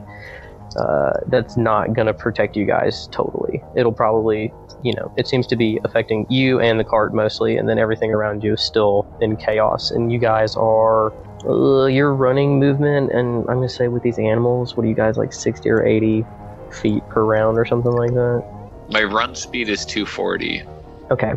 uh, 0.77 1.13
that's 1.27 1.57
not 1.57 1.93
going 1.93 2.05
to 2.05 2.13
protect 2.13 2.55
you 2.55 2.65
guys 2.65 3.07
totally. 3.11 3.61
It'll 3.75 3.93
probably 3.93 4.53
you 4.83 4.93
know 4.93 5.11
it 5.17 5.27
seems 5.27 5.47
to 5.47 5.55
be 5.55 5.79
affecting 5.83 6.25
you 6.29 6.59
and 6.59 6.79
the 6.79 6.83
cart 6.83 7.13
mostly, 7.13 7.57
and 7.57 7.67
then 7.67 7.79
everything 7.79 8.13
around 8.13 8.43
you 8.43 8.53
is 8.53 8.61
still 8.61 9.07
in 9.21 9.35
chaos, 9.35 9.91
and 9.91 10.11
you 10.11 10.19
guys 10.19 10.55
are. 10.55 11.13
Uh, 11.47 11.85
your 11.85 12.13
running 12.13 12.59
movement, 12.59 13.13
and 13.13 13.47
I'm 13.47 13.55
gonna 13.55 13.69
say 13.69 13.87
with 13.87 14.03
these 14.03 14.19
animals, 14.19 14.75
what 14.75 14.85
are 14.85 14.89
you 14.89 14.93
guys 14.93 15.15
like 15.15 15.31
60 15.31 15.69
or 15.69 15.85
80 15.85 16.25
feet 16.69 17.01
per 17.07 17.23
round 17.23 17.57
or 17.57 17.63
something 17.63 17.93
like 17.93 18.11
that? 18.11 18.43
My 18.89 19.03
run 19.03 19.35
speed 19.35 19.69
is 19.69 19.85
240. 19.85 20.63
Okay. 21.11 21.33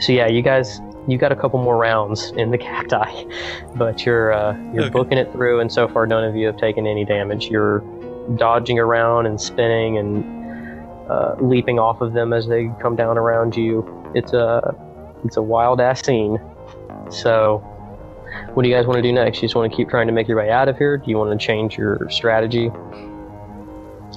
So 0.00 0.12
yeah, 0.12 0.26
you 0.26 0.42
guys, 0.42 0.80
you 1.08 1.18
got 1.18 1.30
a 1.32 1.36
couple 1.36 1.60
more 1.62 1.76
rounds 1.76 2.32
in 2.36 2.50
the 2.50 2.58
cacti, 2.58 3.24
but 3.76 4.04
you're 4.04 4.32
uh, 4.32 4.56
you're 4.72 4.84
Okay. 4.84 4.90
booking 4.90 5.18
it 5.18 5.30
through, 5.32 5.60
and 5.60 5.70
so 5.72 5.86
far 5.88 6.06
none 6.06 6.24
of 6.24 6.34
you 6.36 6.46
have 6.46 6.56
taken 6.56 6.86
any 6.86 7.04
damage. 7.04 7.46
You're 7.48 7.80
dodging 8.36 8.78
around 8.78 9.26
and 9.26 9.40
spinning 9.40 9.98
and 9.98 10.82
uh, 11.10 11.36
leaping 11.40 11.78
off 11.78 12.00
of 12.00 12.12
them 12.12 12.32
as 12.32 12.46
they 12.48 12.70
come 12.80 12.96
down 12.96 13.16
around 13.18 13.56
you. 13.56 13.84
It's 14.14 14.32
a 14.32 14.74
it's 15.24 15.36
a 15.36 15.42
wild 15.42 15.80
ass 15.80 16.04
scene. 16.04 16.40
So, 17.10 17.58
what 18.54 18.64
do 18.64 18.68
you 18.68 18.74
guys 18.74 18.86
want 18.86 18.96
to 18.96 19.02
do 19.02 19.12
next? 19.12 19.36
You 19.38 19.42
just 19.42 19.54
want 19.54 19.70
to 19.70 19.76
keep 19.76 19.88
trying 19.88 20.08
to 20.08 20.12
make 20.12 20.26
your 20.26 20.36
way 20.38 20.50
out 20.50 20.68
of 20.68 20.76
here? 20.76 20.96
Do 20.98 21.08
you 21.10 21.16
want 21.18 21.38
to 21.38 21.46
change 21.46 21.78
your 21.78 22.08
strategy? 22.10 22.70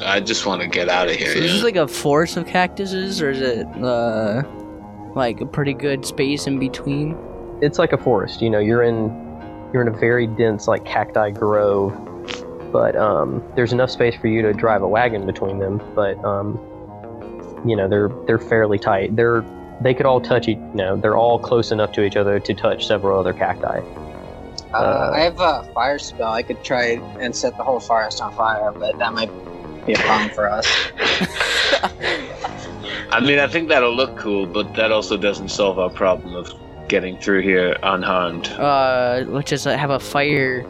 I 0.03 0.22
just 0.22 0.46
want 0.46 0.62
to 0.62 0.67
get 0.67 0.88
out 0.88 1.10
of 1.10 1.15
here. 1.15 1.34
so 1.34 1.39
is 1.39 1.51
this 1.53 1.63
like 1.63 1.75
a 1.75 1.88
forest 1.88 2.38
of 2.38 2.48
cactuses, 2.48 3.22
or 3.22 3.29
is 3.31 3.41
it 3.41 3.67
uh 3.84 4.41
like 5.16 5.42
a 5.42 5.46
pretty 5.46 5.74
good 5.74 6.06
space 6.06 6.48
in 6.48 6.60
between? 6.60 7.18
it's 7.62 7.80
like 7.80 7.94
a 7.94 7.98
forest. 7.98 8.42
You 8.42 8.50
know, 8.50 8.60
you're 8.60 8.84
in 8.84 9.08
you're 9.74 9.82
in 9.82 9.88
a 9.88 9.98
very 9.98 10.28
dense 10.28 10.68
like 10.68 10.86
cacti 10.86 11.32
grove, 11.32 11.94
but 12.72 12.96
um, 12.96 13.44
there's 13.56 13.74
enough 13.74 13.92
space 13.92 14.16
for 14.16 14.28
you 14.28 14.42
to 14.42 14.54
drive 14.54 14.82
a 14.82 14.88
wagon 14.88 15.25
between 15.25 15.60
them. 15.60 15.82
But 15.96 16.24
um, 16.24 16.58
you 17.66 17.75
know, 17.75 17.88
they're 17.88 18.10
they're 18.25 18.39
fairly 18.39 18.80
tight. 18.80 19.16
They're 19.16 19.44
they 19.82 19.94
could 19.94 20.06
all 20.06 20.22
touch 20.22 20.48
each. 20.48 20.58
You 20.58 20.75
know, 20.75 20.98
they're 20.98 21.18
all 21.18 21.39
close 21.39 21.72
enough 21.72 21.92
to 21.94 22.04
each 22.04 22.16
other 22.16 22.39
to 22.39 22.54
touch 22.54 22.88
several 22.88 23.20
other 23.20 23.34
cacti. 23.34 23.82
Uh, 24.74 24.78
Uh, 24.78 25.12
I 25.16 25.22
have 25.22 25.39
a 25.39 25.63
fire 25.74 25.98
spell. 25.98 26.32
I 26.32 26.44
could 26.44 26.63
try 26.63 27.01
and 27.20 27.36
set 27.36 27.58
the 27.58 27.63
whole 27.63 27.80
forest 27.80 28.22
on 28.22 28.34
fire, 28.36 28.72
but 28.72 28.98
that 29.00 29.13
might 29.13 29.32
be 29.86 29.94
a 29.94 29.98
problem 29.98 30.30
for 30.30 30.48
us. 30.50 30.68
I 33.12 33.20
mean, 33.20 33.39
I 33.39 33.48
think 33.48 33.70
that'll 33.70 33.96
look 33.96 34.16
cool, 34.18 34.46
but 34.46 34.74
that 34.75 34.92
also 34.92 35.18
doesn't 35.18 35.50
solve 35.50 35.80
our 35.80 35.89
problem 35.89 36.36
of 36.36 36.54
getting 36.88 37.18
through 37.20 37.42
here 37.42 37.78
unharmed. 37.84 38.48
Uh, 38.50 39.24
let's 39.28 39.50
just 39.50 39.66
uh, 39.68 39.75
have 39.78 39.89
a 39.89 40.00
fire 40.00 40.66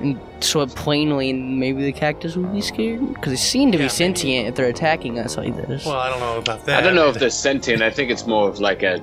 and 0.00 0.18
show 0.40 0.60
it 0.62 0.70
plainly, 0.74 1.30
and 1.30 1.58
maybe 1.58 1.84
the 1.84 1.92
cactus 1.92 2.36
will 2.36 2.44
be 2.48 2.60
scared 2.60 3.00
because 3.14 3.32
they 3.32 3.36
seem 3.36 3.72
to 3.72 3.76
Yeah, 3.78 3.82
be 3.82 3.84
maybe. 3.84 3.88
sentient 3.94 4.48
if 4.48 4.54
they're 4.54 4.68
attacking 4.68 5.18
us 5.18 5.36
like 5.36 5.54
this. 5.56 5.84
Well, 5.84 5.96
I 5.96 6.08
don't 6.08 6.20
know 6.20 6.38
about 6.38 6.64
that. 6.66 6.78
I 6.78 6.80
don't 6.82 6.94
know 6.94 7.08
if 7.08 7.16
they're 7.18 7.30
sentient. 7.30 7.82
I 7.82 7.90
think 7.90 8.10
it's 8.10 8.26
more 8.26 8.48
of 8.48 8.60
like 8.60 8.82
a 8.82 9.02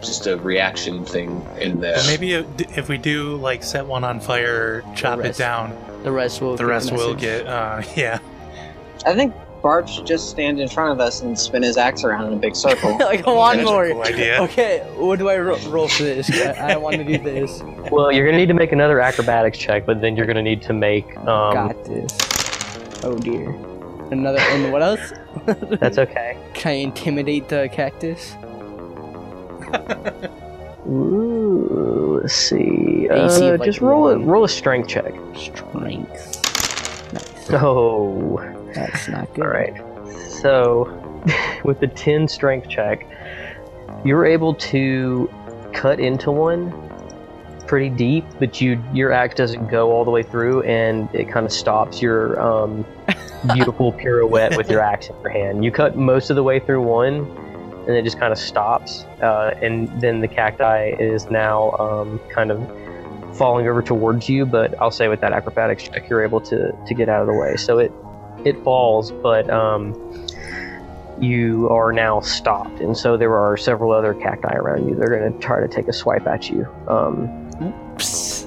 just 0.00 0.26
a 0.26 0.38
reaction 0.38 1.04
thing 1.04 1.44
in 1.58 1.80
there. 1.80 1.96
But 1.96 2.06
maybe 2.06 2.32
if, 2.32 2.46
if 2.78 2.88
we 2.88 2.96
do 2.96 3.36
like 3.36 3.62
set 3.62 3.84
one 3.84 4.04
on 4.04 4.20
fire, 4.20 4.82
chop 4.96 5.18
it 5.20 5.36
down, 5.36 5.76
the 6.04 6.12
rest 6.12 6.40
will. 6.40 6.56
the 6.56 6.64
rest 6.64 6.92
will 6.92 7.14
get. 7.14 7.46
Uh, 7.46 7.82
yeah. 7.96 8.18
I 9.04 9.14
think 9.14 9.34
Bart 9.62 9.88
should 9.88 10.06
just 10.06 10.30
stand 10.30 10.60
in 10.60 10.68
front 10.68 10.92
of 10.92 11.00
us 11.00 11.20
and 11.22 11.38
spin 11.38 11.62
his 11.62 11.76
axe 11.76 12.02
around 12.04 12.26
in 12.28 12.32
a 12.32 12.36
big 12.36 12.56
circle. 12.56 12.90
like 12.98 13.00
a 13.00 13.22
That's 13.22 13.26
a 13.26 13.30
lawnmower. 13.30 13.90
cool 13.90 14.02
idea. 14.02 14.42
Okay, 14.42 14.78
what 14.96 15.18
do 15.18 15.28
I 15.28 15.38
ro- 15.38 15.58
roll 15.68 15.88
for 15.88 16.02
this? 16.02 16.30
I, 16.30 16.72
I 16.72 16.76
want 16.76 16.96
to 16.96 17.04
do 17.04 17.18
this. 17.18 17.62
Well, 17.90 18.10
you're 18.12 18.24
gonna 18.26 18.38
need 18.38 18.48
to 18.48 18.54
make 18.54 18.72
another 18.72 19.00
acrobatics 19.00 19.58
check, 19.58 19.84
but 19.86 20.00
then 20.00 20.16
you're 20.16 20.26
gonna 20.26 20.42
need 20.42 20.62
to 20.62 20.72
make. 20.72 21.16
Um, 21.18 21.54
Got 21.54 21.84
this. 21.84 22.12
Oh 23.04 23.18
dear. 23.18 23.50
Another. 24.10 24.40
And 24.40 24.72
what 24.72 24.82
else? 24.82 25.12
That's 25.46 25.98
okay. 25.98 26.36
Can 26.54 26.70
I 26.72 26.74
intimidate 26.76 27.48
the 27.48 27.68
cactus? 27.72 28.34
Ooh, 30.88 32.20
let's 32.22 32.34
see. 32.34 33.08
Uh, 33.08 33.28
like, 33.50 33.62
just 33.62 33.80
roll 33.80 34.08
a 34.08 34.18
roll 34.18 34.44
a 34.44 34.48
strength 34.48 34.88
check. 34.88 35.12
Strength. 35.36 36.39
Oh. 37.54 38.38
That's 38.74 39.08
not 39.08 39.32
good. 39.34 39.44
All 39.44 39.50
right. 39.50 39.74
So, 40.30 40.84
with 41.64 41.80
the 41.80 41.86
10 41.86 42.28
strength 42.28 42.68
check, 42.68 43.06
you're 44.04 44.24
able 44.24 44.54
to 44.54 45.30
cut 45.72 46.00
into 46.00 46.30
one 46.30 46.72
pretty 47.66 47.88
deep, 47.88 48.24
but 48.40 48.60
you 48.60 48.82
your 48.92 49.12
axe 49.12 49.36
doesn't 49.36 49.68
go 49.68 49.92
all 49.92 50.04
the 50.04 50.10
way 50.10 50.24
through, 50.24 50.62
and 50.62 51.08
it 51.14 51.28
kind 51.28 51.46
of 51.46 51.52
stops 51.52 52.02
your 52.02 52.40
um, 52.40 52.84
beautiful 53.54 53.92
pirouette 53.92 54.56
with 54.56 54.68
your 54.68 54.80
axe 54.80 55.08
in 55.08 55.14
your 55.20 55.30
hand. 55.30 55.64
You 55.64 55.70
cut 55.70 55.96
most 55.96 56.30
of 56.30 56.36
the 56.36 56.42
way 56.42 56.58
through 56.58 56.82
one, 56.82 57.26
and 57.86 57.90
it 57.90 58.02
just 58.02 58.18
kind 58.18 58.32
of 58.32 58.38
stops, 58.38 59.04
uh, 59.22 59.54
and 59.62 59.88
then 60.00 60.20
the 60.20 60.26
cacti 60.26 60.96
is 60.98 61.30
now 61.30 61.70
um, 61.72 62.20
kind 62.28 62.50
of 62.50 62.58
falling 63.34 63.66
over 63.68 63.82
towards 63.82 64.28
you. 64.28 64.46
But 64.46 64.80
I'll 64.80 64.90
say 64.90 65.08
with 65.08 65.20
that 65.20 65.32
acrobatics 65.32 65.84
check, 65.84 66.08
you're 66.08 66.22
able 66.22 66.40
to 66.42 66.72
to 66.86 66.94
get 66.94 67.08
out 67.08 67.20
of 67.20 67.26
the 67.26 67.34
way. 67.34 67.56
So 67.56 67.78
it 67.78 67.92
it 68.44 68.62
falls, 68.64 69.12
but 69.12 69.48
um, 69.50 69.94
you 71.20 71.68
are 71.68 71.92
now 71.92 72.20
stopped, 72.20 72.80
and 72.80 72.96
so 72.96 73.16
there 73.16 73.34
are 73.34 73.56
several 73.56 73.92
other 73.92 74.14
cacti 74.14 74.54
around 74.54 74.88
you. 74.88 74.94
They're 74.94 75.18
going 75.18 75.32
to 75.32 75.38
try 75.38 75.60
to 75.60 75.68
take 75.68 75.88
a 75.88 75.92
swipe 75.92 76.26
at 76.26 76.48
you. 76.48 76.66
Um, 76.88 77.28
Psst. 77.96 78.46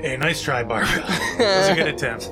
Hey, 0.00 0.16
nice 0.16 0.42
try, 0.42 0.62
Barbara. 0.62 0.88
that 1.38 1.58
was 1.58 1.68
a 1.68 1.74
good 1.74 1.94
attempt. 1.94 2.30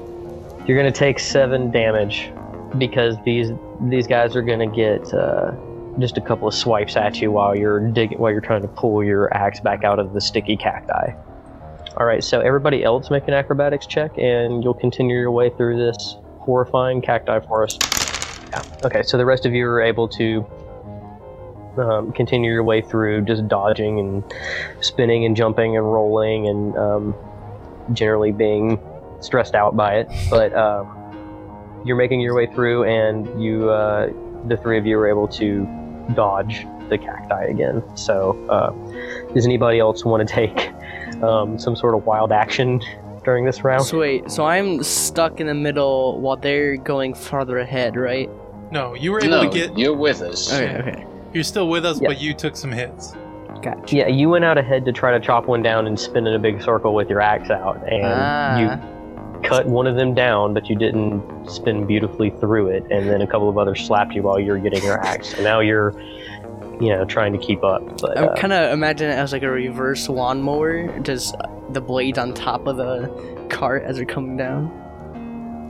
you're 0.66 0.78
going 0.78 0.90
to 0.92 0.98
take 0.98 1.18
seven 1.18 1.70
damage 1.70 2.30
because 2.78 3.16
these 3.24 3.50
these 3.82 4.06
guys 4.06 4.34
are 4.36 4.42
going 4.42 4.58
to 4.58 4.74
get 4.74 5.12
uh, 5.12 5.52
just 5.98 6.16
a 6.16 6.20
couple 6.20 6.48
of 6.48 6.54
swipes 6.54 6.96
at 6.96 7.20
you 7.20 7.30
while 7.30 7.54
you're 7.54 7.80
digging 7.90 8.18
while 8.18 8.30
you're 8.30 8.40
trying 8.40 8.62
to 8.62 8.68
pull 8.68 9.04
your 9.04 9.32
axe 9.34 9.60
back 9.60 9.84
out 9.84 9.98
of 9.98 10.14
the 10.14 10.20
sticky 10.20 10.56
cacti. 10.56 11.12
All 11.96 12.06
right, 12.06 12.24
so 12.24 12.40
everybody 12.40 12.82
else 12.82 13.10
make 13.10 13.28
an 13.28 13.34
acrobatics 13.34 13.86
check, 13.86 14.16
and 14.16 14.64
you'll 14.64 14.72
continue 14.72 15.18
your 15.18 15.30
way 15.30 15.50
through 15.50 15.76
this 15.76 16.16
horrifying 16.38 17.02
cacti 17.02 17.38
forest. 17.40 17.82
Yeah. 18.50 18.62
Okay, 18.84 19.02
so 19.02 19.18
the 19.18 19.26
rest 19.26 19.44
of 19.44 19.52
you 19.52 19.66
are 19.66 19.82
able 19.82 20.08
to 20.08 20.46
um, 21.76 22.12
continue 22.12 22.50
your 22.50 22.64
way 22.64 22.80
through, 22.80 23.22
just 23.22 23.46
dodging 23.46 23.98
and 23.98 24.24
spinning 24.80 25.26
and 25.26 25.36
jumping 25.36 25.76
and 25.76 25.84
rolling 25.84 26.48
and 26.48 26.76
um, 26.78 27.14
generally 27.92 28.32
being 28.32 28.80
stressed 29.20 29.54
out 29.54 29.76
by 29.76 29.96
it. 29.96 30.08
But 30.30 30.54
um, 30.54 31.82
you're 31.84 31.96
making 31.96 32.20
your 32.20 32.34
way 32.34 32.46
through, 32.46 32.84
and 32.84 33.42
you, 33.42 33.68
uh, 33.68 34.10
the 34.46 34.56
three 34.56 34.78
of 34.78 34.86
you, 34.86 34.98
are 34.98 35.08
able 35.08 35.28
to 35.28 35.66
dodge 36.14 36.66
the 36.88 36.96
cacti 36.96 37.44
again. 37.44 37.82
So, 37.96 38.32
uh, 38.48 38.70
does 39.34 39.44
anybody 39.44 39.78
else 39.78 40.06
want 40.06 40.26
to 40.26 40.34
take 40.34 40.72
um, 41.22 41.58
some 41.58 41.76
sort 41.76 41.94
of 41.94 42.04
wild 42.06 42.32
action 42.32 42.80
during 43.24 43.44
this 43.44 43.62
round? 43.64 43.84
So 43.84 43.98
wait, 44.00 44.30
so 44.30 44.44
I'm 44.44 44.82
stuck 44.82 45.40
in 45.40 45.46
the 45.46 45.54
middle 45.54 46.20
while 46.20 46.36
they're 46.36 46.76
going 46.76 47.14
farther 47.14 47.58
ahead, 47.58 47.96
right? 47.96 48.28
No, 48.70 48.94
you 48.94 49.12
were 49.12 49.18
able 49.20 49.30
No, 49.42 49.50
to 49.50 49.58
get. 49.58 49.78
you're 49.78 49.94
with 49.96 50.22
us. 50.22 50.52
Okay, 50.52 50.76
okay. 50.78 51.06
You're 51.32 51.44
still 51.44 51.68
with 51.68 51.84
us, 51.84 52.00
Yeah. 52.00 52.08
but 52.08 52.20
you 52.20 52.34
took 52.34 52.56
some 52.56 52.72
hits. 52.72 53.14
Gotcha. 53.62 53.96
Yeah, 53.96 54.08
you 54.08 54.28
went 54.28 54.44
out 54.44 54.58
ahead 54.58 54.84
to 54.86 54.92
try 54.92 55.12
to 55.12 55.20
chop 55.20 55.46
one 55.46 55.62
down 55.62 55.86
and 55.86 55.98
spin 55.98 56.26
in 56.26 56.34
a 56.34 56.38
big 56.38 56.60
circle 56.62 56.94
with 56.94 57.08
your 57.08 57.20
axe 57.20 57.50
out, 57.50 57.76
and 57.86 58.02
Ah. 58.04 58.58
you 58.58 59.42
cut 59.48 59.66
one 59.66 59.86
of 59.86 59.94
them 59.96 60.14
down, 60.14 60.52
but 60.54 60.68
you 60.68 60.74
didn't 60.76 61.22
spin 61.48 61.84
beautifully 61.86 62.30
through 62.30 62.68
it, 62.68 62.84
and 62.90 63.08
then 63.08 63.20
a 63.22 63.26
couple 63.26 63.48
of 63.48 63.58
others 63.58 63.84
slapped 63.84 64.14
you 64.14 64.22
while 64.22 64.38
you 64.40 64.52
were 64.52 64.58
getting 64.58 64.82
your 64.82 64.98
axe. 65.04 65.36
So 65.36 65.42
now 65.42 65.60
you're, 65.60 65.94
you 66.82 66.88
know, 66.88 67.04
trying 67.04 67.32
to 67.32 67.38
keep 67.38 67.62
up. 67.62 68.00
But 68.00 68.18
I'm 68.18 68.30
uh, 68.30 68.34
kind 68.34 68.52
of 68.52 68.72
imagining 68.72 69.12
it 69.12 69.16
as 69.16 69.32
like 69.32 69.44
a 69.44 69.50
reverse 69.50 70.08
lawnmower, 70.08 70.98
just 71.00 71.36
the 71.70 71.80
blades 71.80 72.18
on 72.18 72.34
top 72.34 72.66
of 72.66 72.76
the 72.76 73.46
cart 73.48 73.84
as 73.84 73.96
they're 73.96 74.04
coming 74.04 74.36
down. 74.36 74.68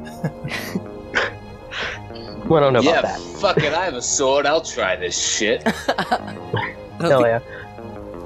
well, 2.49 2.57
I 2.57 2.61
don't 2.61 2.73
know 2.73 2.81
yeah, 2.81 3.00
about 3.00 3.02
that. 3.02 3.21
fuck 3.38 3.59
it. 3.59 3.75
I 3.75 3.85
have 3.85 3.95
a 3.95 4.00
sword. 4.00 4.47
I'll 4.47 4.62
try 4.62 4.97
this 4.97 5.21
shit. 5.21 5.62
Hell 6.99 7.21
yeah! 7.21 7.40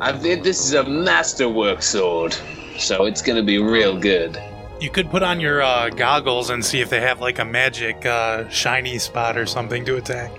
I've, 0.00 0.22
this 0.22 0.60
is 0.60 0.74
a 0.74 0.84
masterwork 0.84 1.82
sword, 1.82 2.36
so 2.78 3.06
it's 3.06 3.20
gonna 3.20 3.42
be 3.42 3.58
real 3.58 3.98
good. 3.98 4.40
You 4.80 4.90
could 4.90 5.10
put 5.10 5.24
on 5.24 5.40
your 5.40 5.60
uh, 5.60 5.88
goggles 5.88 6.50
and 6.50 6.64
see 6.64 6.80
if 6.80 6.88
they 6.88 7.00
have 7.00 7.20
like 7.20 7.40
a 7.40 7.44
magic 7.44 8.06
uh, 8.06 8.48
shiny 8.48 8.98
spot 8.98 9.36
or 9.36 9.46
something 9.46 9.84
to 9.86 9.96
attack. 9.96 10.30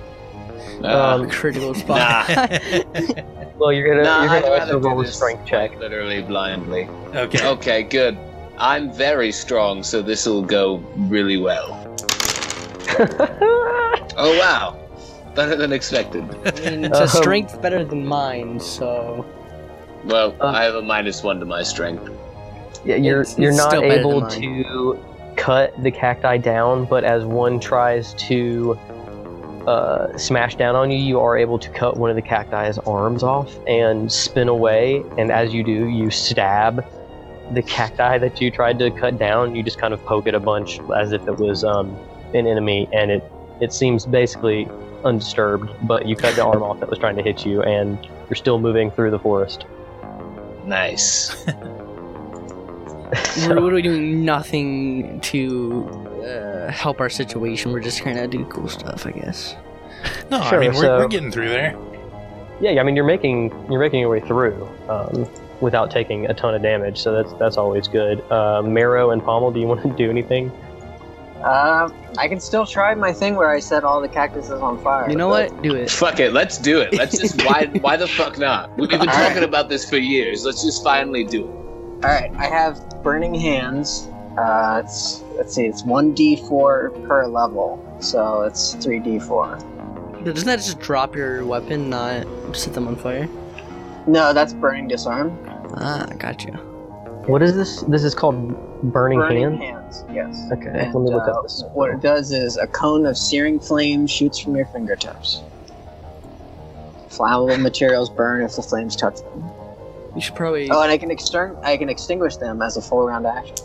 Uh, 0.84 1.15
Um, 1.15 1.29
Critical 1.29 1.74
spot. 1.74 2.29
Nah. 2.29 2.57
Well, 3.57 3.74
you're 3.74 3.88
gonna 3.89 4.03
nah, 4.03 4.22
you're 4.22 4.41
gonna 4.41 4.53
rather 4.53 4.74
also 4.75 4.79
do 4.79 4.88
roll 4.88 5.01
a 5.01 5.07
strength 5.07 5.48
check. 5.48 5.79
Literally 5.79 6.22
blindly. 6.22 6.88
Okay. 7.15 7.43
Okay, 7.48 7.81
good. 7.81 8.15
I'm 8.60 8.93
very 8.93 9.31
strong, 9.31 9.81
so 9.81 10.03
this 10.03 10.27
will 10.27 10.43
go 10.43 10.75
really 11.10 11.38
well. 11.38 11.74
Oh 14.19 14.36
wow, 14.39 14.75
better 15.36 15.55
than 15.55 15.72
expected. 15.74 16.24
I 16.46 16.69
mean, 16.69 16.86
it's 16.86 16.98
a 17.00 17.03
Um, 17.03 17.07
strength 17.07 17.62
better 17.62 17.84
than 17.84 18.05
mine, 18.05 18.60
so 18.60 19.25
Well, 20.05 20.36
Uh, 20.41 20.48
I 20.48 20.63
have 20.63 20.75
a 20.75 20.81
minus 20.81 21.22
one 21.24 21.39
to 21.39 21.46
my 21.46 21.62
strength. 21.63 22.10
Yeah, 22.86 22.96
you're 22.96 23.22
It's- 23.22 23.38
you're 23.38 23.50
it's 23.51 23.57
not 23.57 23.84
able 23.84 24.25
to 24.28 24.97
cut 25.36 25.73
the 25.84 25.91
cacti 25.91 26.38
down, 26.38 26.86
but 26.86 27.04
as 27.04 27.25
one 27.25 27.60
tries 27.60 28.13
to 28.30 28.78
uh, 29.67 30.17
smash 30.17 30.56
down 30.56 30.75
on 30.75 30.89
you, 30.89 30.97
you 30.97 31.19
are 31.19 31.38
able 31.38 31.60
to 31.60 31.69
cut 31.69 31.97
one 31.97 32.10
of 32.10 32.15
the 32.15 32.21
cacti's 32.21 32.77
arms 32.80 33.21
off 33.21 33.53
and 33.67 34.10
spin 34.10 34.47
away. 34.47 35.03
And 35.17 35.30
as 35.30 35.53
you 35.53 35.62
do, 35.62 35.88
you 35.89 36.10
stab 36.10 36.86
the 37.51 37.62
cacti 37.62 38.17
that 38.17 38.39
you 38.39 38.49
tried 38.49 38.80
to 38.80 38.89
cut 38.91 39.19
down. 39.19 39.56
You 39.56 39.63
just 39.63 39.77
kind 39.77 39.93
of 39.93 40.03
poke 40.06 40.25
it 40.25 40.34
a 40.34 40.39
bunch 40.39 40.80
as 40.95 41.12
if 41.12 41.27
it 41.27 41.38
was 41.38 41.65
um, 41.65 41.97
an 42.34 42.47
enemy, 42.47 42.88
and 42.93 43.12
it 43.12 43.32
it 43.60 43.73
seems 43.73 44.06
basically 44.06 44.69
undisturbed. 45.03 45.69
But 45.86 46.08
you 46.08 46.15
cut 46.15 46.36
the 46.36 46.45
arm 46.45 46.63
off 46.63 46.80
that 46.80 46.89
was 46.89 46.99
trying 46.99 47.17
to 47.17 47.23
hit 47.23 47.45
you, 47.45 47.62
and 47.63 47.97
you're 48.30 48.36
still 48.36 48.60
moving 48.60 48.89
through 48.89 49.12
the 49.12 49.19
forest. 49.19 49.65
Nice. 50.65 51.45
we're 53.48 53.60
literally 53.60 53.82
doing 53.82 54.26
nothing 54.26 55.20
to 55.22 55.88
uh, 56.67 56.72
help 56.72 57.00
our 57.00 57.10
situation. 57.10 57.72
We're 57.72 57.80
just 57.80 58.00
trying 58.00 58.15
to 58.15 58.28
do 58.28 58.46
cool 58.46 58.67
stuff, 58.67 59.06
I 59.06 59.12
guess. 59.12 59.56
No, 60.30 60.41
Sure, 60.43 60.58
I 60.58 60.60
mean 60.62 60.74
we're, 60.74 60.82
so- 60.82 60.98
we're 61.00 61.08
getting 61.08 61.32
through 61.32 61.50
there. 61.50 61.78
Yeah, 62.60 62.80
I 62.80 62.84
mean 62.84 62.96
you're 62.96 63.06
making 63.06 63.50
you're 63.70 63.80
making 63.80 64.00
your 64.00 64.10
way 64.10 64.20
through 64.20 64.67
um, 64.89 65.28
without 65.62 65.91
taking 65.91 66.26
a 66.28 66.34
ton 66.34 66.56
of 66.56 66.62
damage, 66.62 66.98
so 66.98 67.12
that's 67.13 67.32
that's 67.39 67.56
always 67.58 67.88
good. 67.88 68.20
Uh, 68.32 68.62
Marrow 68.63 69.12
and 69.12 69.22
Pommel, 69.22 69.52
do 69.54 69.60
you 69.60 69.67
want 69.67 69.84
to 69.84 69.89
do 69.96 70.10
anything? 70.10 70.52
Uh, 71.43 71.88
I 72.17 72.28
can 72.28 72.39
still 72.39 72.65
try 72.65 72.96
my 72.96 73.13
thing 73.13 73.36
where 73.36 73.52
I 73.52 73.60
set 73.60 73.84
all 73.84 74.02
the 74.02 74.08
cactuses 74.10 74.50
on 74.60 74.82
fire. 74.84 75.08
You 75.10 75.15
know 75.15 75.30
but- 75.30 75.52
what? 75.52 75.62
Do 75.62 75.76
it. 75.76 75.91
Fuck 75.91 76.20
it, 76.20 76.34
let's 76.34 76.58
do 76.58 76.80
it. 76.82 76.93
Let's 76.96 77.17
just 77.20 77.43
why 77.46 77.65
why 77.82 77.96
the 77.96 78.08
fuck 78.08 78.39
not? 78.39 78.76
We've 78.76 78.89
been 78.89 79.02
Alright. 79.02 79.28
talking 79.28 79.43
about 79.43 79.70
this 79.70 79.88
for 79.88 79.98
years. 79.98 80.43
Let's 80.43 80.63
just 80.63 80.84
finally 80.84 81.24
do 81.24 81.43
it. 81.46 81.52
All 82.06 82.12
right, 82.12 82.32
I 82.38 82.46
have 82.46 82.80
burning 83.03 83.33
hands. 83.33 84.10
Uh, 84.38 84.81
it's 84.83 85.23
let's 85.36 85.53
see, 85.55 85.65
it's 85.65 85.83
one 85.83 86.13
d4 86.15 87.07
per 87.07 87.25
level, 87.27 87.79
so 87.99 88.43
it's 88.43 88.73
three 88.75 88.99
d4. 88.99 90.23
Doesn't 90.23 90.45
that 90.47 90.57
just 90.57 90.79
drop 90.79 91.15
your 91.15 91.45
weapon, 91.45 91.89
not 91.89 92.25
set 92.53 92.73
them 92.73 92.88
on 92.88 92.95
fire? 92.95 93.27
No, 94.07 94.33
that's 94.33 94.53
burning 94.53 94.88
disarm. 94.88 95.38
Ah, 95.75 96.05
gotcha. 96.17 96.51
What 97.27 97.41
is 97.41 97.55
this? 97.55 97.81
This 97.83 98.03
is 98.03 98.15
called 98.15 98.55
Burning, 98.91 99.19
burning 99.19 99.43
Hand. 99.43 99.63
hands. 99.63 100.05
Yes. 100.13 100.47
Okay, 100.51 100.67
And, 100.67 100.93
let 100.93 101.03
me 101.03 101.10
look 101.10 101.27
uh, 101.27 101.31
up 101.31 101.43
this. 101.43 101.63
What 101.73 101.89
it 101.89 101.99
does 101.99 102.31
is 102.31 102.57
a 102.57 102.67
cone 102.67 103.05
of 103.05 103.17
searing 103.17 103.60
flame 103.60 104.07
shoots 104.07 104.39
from 104.39 104.55
your 104.55 104.65
fingertips. 104.67 105.41
Flammable 107.10 107.60
materials 107.60 108.10
burn 108.10 108.43
if 108.43 108.55
the 108.55 108.62
flames 108.62 108.95
touch 108.95 109.17
them. 109.21 109.43
You 110.17 110.21
should 110.21 110.34
probably. 110.34 110.67
Oh, 110.71 110.82
and 110.82 110.91
I 110.91 110.97
can 110.97 111.12
extern- 111.12 111.58
I 111.62 111.77
can 111.77 111.89
extinguish 111.89 112.38
them 112.38 112.63
as 112.63 112.75
a 112.75 112.82
full 112.82 113.06
round 113.06 113.27
action. 113.27 113.56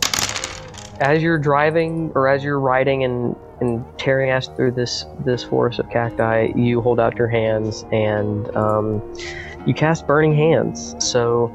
As 1.00 1.22
you're 1.22 1.38
driving 1.38 2.12
or 2.14 2.28
as 2.28 2.44
you're 2.44 2.60
riding 2.60 3.04
and 3.04 3.34
and 3.62 3.82
tearing 3.96 4.28
ass 4.28 4.48
through 4.48 4.72
this 4.72 5.06
this 5.24 5.42
forest 5.42 5.78
of 5.78 5.88
cacti, 5.88 6.52
you 6.54 6.82
hold 6.82 7.00
out 7.00 7.16
your 7.16 7.28
hands 7.28 7.86
and 7.90 8.54
um, 8.54 9.00
you 9.64 9.72
cast 9.72 10.06
Burning 10.06 10.34
Hands. 10.34 10.94
So 10.98 11.48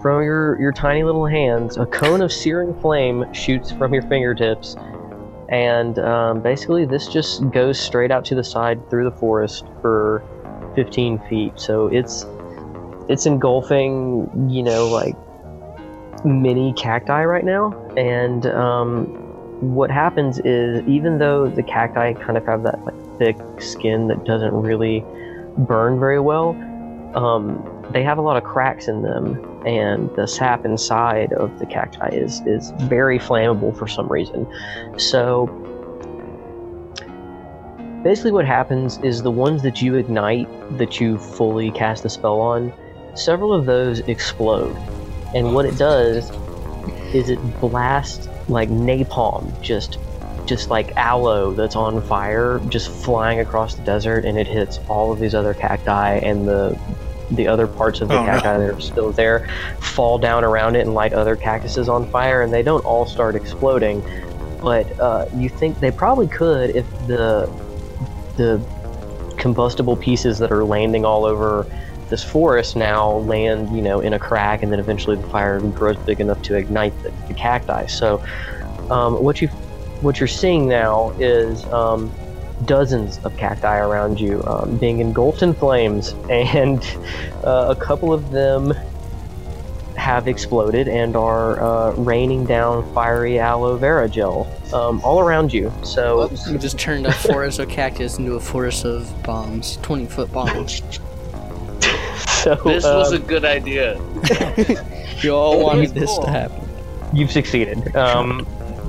from 0.00 0.22
your 0.22 0.58
your 0.58 0.72
tiny 0.72 1.04
little 1.04 1.26
hands, 1.26 1.76
a 1.76 1.84
cone 1.84 2.22
of 2.22 2.32
searing 2.32 2.72
flame 2.80 3.30
shoots 3.34 3.72
from 3.72 3.92
your 3.92 4.04
fingertips, 4.04 4.74
and 5.50 5.98
um, 5.98 6.40
basically 6.40 6.86
this 6.86 7.08
just 7.08 7.50
goes 7.50 7.78
straight 7.78 8.10
out 8.10 8.24
to 8.24 8.34
the 8.34 8.44
side 8.44 8.88
through 8.88 9.04
the 9.04 9.16
forest 9.18 9.66
for 9.82 10.24
15 10.76 11.18
feet. 11.28 11.52
So 11.60 11.88
it's 11.88 12.24
it's 13.08 13.26
engulfing, 13.26 14.48
you 14.50 14.62
know, 14.62 14.88
like 14.88 15.16
mini 16.24 16.72
cacti 16.74 17.24
right 17.24 17.44
now, 17.44 17.72
and 17.96 18.46
um, 18.46 19.06
what 19.60 19.90
happens 19.90 20.38
is 20.40 20.86
even 20.86 21.18
though 21.18 21.48
the 21.48 21.62
cacti 21.62 22.14
kind 22.14 22.36
of 22.36 22.44
have 22.46 22.62
that 22.62 22.82
like 22.84 23.18
thick 23.18 23.36
skin 23.60 24.08
that 24.08 24.24
doesn't 24.24 24.52
really 24.52 25.04
burn 25.58 26.00
very 26.00 26.20
well, 26.20 26.50
um, 27.14 27.62
they 27.92 28.02
have 28.02 28.18
a 28.18 28.22
lot 28.22 28.36
of 28.36 28.44
cracks 28.44 28.88
in 28.88 29.02
them, 29.02 29.38
and 29.66 30.14
the 30.16 30.26
sap 30.26 30.64
inside 30.64 31.32
of 31.34 31.58
the 31.58 31.66
cacti 31.66 32.08
is 32.08 32.40
is 32.46 32.72
very 32.82 33.18
flammable 33.18 33.76
for 33.76 33.86
some 33.86 34.08
reason. 34.08 34.46
So 34.98 35.46
basically, 38.02 38.32
what 38.32 38.46
happens 38.46 38.98
is 38.98 39.22
the 39.22 39.30
ones 39.30 39.62
that 39.62 39.82
you 39.82 39.94
ignite, 39.96 40.48
that 40.78 41.00
you 41.00 41.18
fully 41.18 41.70
cast 41.70 42.02
the 42.02 42.08
spell 42.08 42.40
on, 42.40 42.72
several 43.14 43.52
of 43.52 43.66
those 43.66 44.00
explode, 44.00 44.76
and 45.34 45.54
what 45.54 45.66
it 45.66 45.76
does 45.76 46.32
is 47.12 47.28
it 47.30 47.38
blasts 47.60 48.28
like 48.48 48.68
napalm, 48.68 49.60
just 49.60 49.98
just 50.46 50.68
like 50.68 50.94
aloe 50.96 51.52
that's 51.54 51.74
on 51.76 52.02
fire, 52.02 52.60
just 52.68 52.90
flying 52.90 53.40
across 53.40 53.76
the 53.76 53.82
desert, 53.82 54.24
and 54.24 54.38
it 54.38 54.46
hits 54.46 54.78
all 54.88 55.10
of 55.12 55.18
these 55.18 55.34
other 55.34 55.54
cacti 55.54 56.16
and 56.18 56.46
the 56.46 56.78
the 57.30 57.48
other 57.48 57.66
parts 57.66 58.02
of 58.02 58.08
the 58.08 58.18
Oh, 58.18 58.26
no. 58.26 58.26
cacti 58.26 58.58
that 58.58 58.74
are 58.74 58.80
still 58.80 59.10
there 59.10 59.48
fall 59.80 60.18
down 60.18 60.44
around 60.44 60.76
it 60.76 60.80
and 60.80 60.92
light 60.92 61.14
other 61.14 61.36
cactuses 61.36 61.88
on 61.88 62.06
fire, 62.10 62.42
and 62.42 62.52
they 62.52 62.62
don't 62.62 62.84
all 62.84 63.06
start 63.06 63.34
exploding. 63.34 64.02
But 64.60 64.98
uh, 65.00 65.26
you 65.34 65.48
think 65.48 65.80
they 65.80 65.90
probably 65.90 66.26
could 66.28 66.76
if 66.76 66.86
the 67.06 67.50
the 68.36 68.62
combustible 69.38 69.96
pieces 69.96 70.38
that 70.38 70.50
are 70.52 70.64
landing 70.64 71.04
all 71.04 71.24
over 71.24 71.66
this 72.14 72.22
forest 72.22 72.76
now 72.76 73.16
land, 73.34 73.74
you 73.74 73.82
know, 73.82 73.98
in 73.98 74.12
a 74.12 74.18
crack, 74.20 74.62
and 74.62 74.70
then 74.70 74.78
eventually 74.78 75.16
the 75.16 75.26
fire 75.30 75.58
grows 75.60 75.96
big 76.06 76.20
enough 76.20 76.40
to 76.42 76.54
ignite 76.54 76.94
the, 77.02 77.10
the 77.26 77.34
cacti. 77.34 77.86
So, 77.86 78.24
um, 78.88 79.20
what 79.20 79.42
you 79.42 79.48
what 80.00 80.20
you're 80.20 80.28
seeing 80.28 80.68
now 80.68 81.10
is 81.18 81.64
um, 81.72 82.12
dozens 82.66 83.18
of 83.24 83.36
cacti 83.36 83.78
around 83.78 84.20
you 84.20 84.44
um, 84.46 84.76
being 84.76 85.00
engulfed 85.00 85.42
in 85.42 85.54
flames, 85.54 86.12
and 86.30 86.80
uh, 87.42 87.74
a 87.76 87.76
couple 87.76 88.12
of 88.12 88.30
them 88.30 88.72
have 89.96 90.28
exploded 90.28 90.86
and 90.86 91.16
are 91.16 91.60
uh, 91.60 91.92
raining 91.94 92.44
down 92.44 92.88
fiery 92.94 93.40
aloe 93.40 93.76
vera 93.76 94.08
gel 94.08 94.46
um, 94.72 95.00
all 95.02 95.18
around 95.18 95.52
you. 95.52 95.72
So 95.82 96.28
We 96.48 96.58
just 96.58 96.78
turned 96.78 97.06
a 97.06 97.12
forest 97.12 97.58
of 97.58 97.68
cactus 97.68 98.18
into 98.18 98.34
a 98.34 98.40
forest 98.40 98.84
of 98.84 99.10
bombs, 99.24 99.78
20 99.82 100.06
foot 100.06 100.30
bombs. 100.32 100.80
so 102.44 102.54
This 102.64 102.84
was 102.84 103.12
a 103.12 103.16
um, 103.16 103.22
good 103.22 103.44
idea. 103.44 104.00
you 105.22 105.34
all 105.34 105.62
wanted 105.62 105.90
this 105.94 106.10
cool. 106.10 106.24
to 106.24 106.30
happen. 106.30 106.68
you've 107.12 107.32
succeeded. 107.32 107.96
Um, 107.96 108.46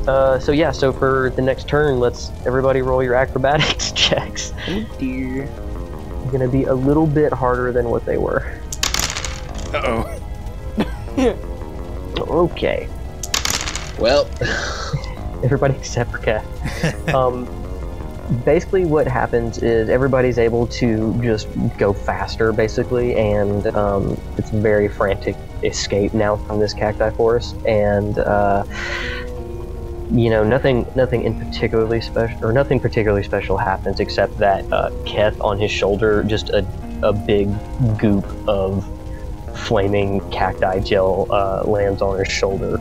uh, 0.07 0.37
so 0.39 0.51
yeah, 0.51 0.71
so 0.71 0.91
for 0.91 1.31
the 1.35 1.41
next 1.41 1.67
turn, 1.67 1.99
let's 1.99 2.31
everybody 2.45 2.81
roll 2.81 3.01
your 3.01 3.15
acrobatics 3.15 3.91
checks. 3.95 4.53
Oh 4.67 4.85
dear. 4.99 5.45
Going 6.31 6.39
to 6.41 6.49
be 6.49 6.63
a 6.63 6.73
little 6.73 7.07
bit 7.07 7.31
harder 7.31 7.71
than 7.71 7.89
what 7.89 8.05
they 8.05 8.17
were. 8.17 8.51
Uh 9.73 10.03
oh. 11.17 11.41
Okay, 12.17 12.89
Well, 13.99 14.27
everybody 15.43 15.75
except 15.75 16.11
for 16.11 16.17
Kath. 16.17 16.45
um, 17.13 17.45
basically, 18.43 18.85
what 18.85 19.07
happens 19.07 19.59
is 19.59 19.89
everybody's 19.89 20.37
able 20.37 20.67
to 20.67 21.19
just 21.21 21.47
go 21.77 21.93
faster, 21.93 22.51
basically, 22.51 23.15
and 23.15 23.67
um, 23.67 24.19
it's 24.37 24.51
a 24.51 24.57
very 24.57 24.87
frantic 24.87 25.35
escape 25.63 26.13
now 26.13 26.35
from 26.35 26.59
this 26.59 26.73
cacti 26.73 27.09
forest. 27.11 27.55
And 27.65 28.17
uh, 28.19 28.65
you 30.11 30.29
know, 30.29 30.43
nothing, 30.43 30.87
nothing 30.95 31.23
in 31.23 31.39
particularly 31.39 32.01
special, 32.01 32.45
or 32.45 32.51
nothing 32.51 32.79
particularly 32.79 33.23
special 33.23 33.57
happens 33.57 33.99
except 33.99 34.37
that 34.37 34.71
uh, 34.71 34.91
Keth 35.05 35.39
on 35.41 35.59
his 35.59 35.71
shoulder, 35.71 36.23
just 36.23 36.49
a, 36.49 36.65
a 37.01 37.13
big 37.13 37.49
goop 37.97 38.25
of 38.47 38.85
flaming 39.55 40.19
cacti 40.31 40.79
gel 40.79 41.27
uh, 41.31 41.63
lands 41.63 42.01
on 42.01 42.19
his 42.19 42.31
shoulder. 42.31 42.77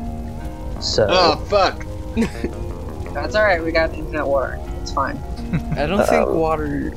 So. 0.80 1.06
oh 1.08 1.36
fuck. 1.46 1.86
That's 3.14 3.34
all 3.36 3.44
right. 3.44 3.62
We 3.62 3.72
got 3.72 3.94
infinite 3.94 4.26
water. 4.26 4.58
It's 4.80 4.92
fine. 4.92 5.22
I 5.76 5.86
don't 5.86 5.98
think 6.06 6.26
Uh-oh. 6.26 6.38
water. 6.38 6.92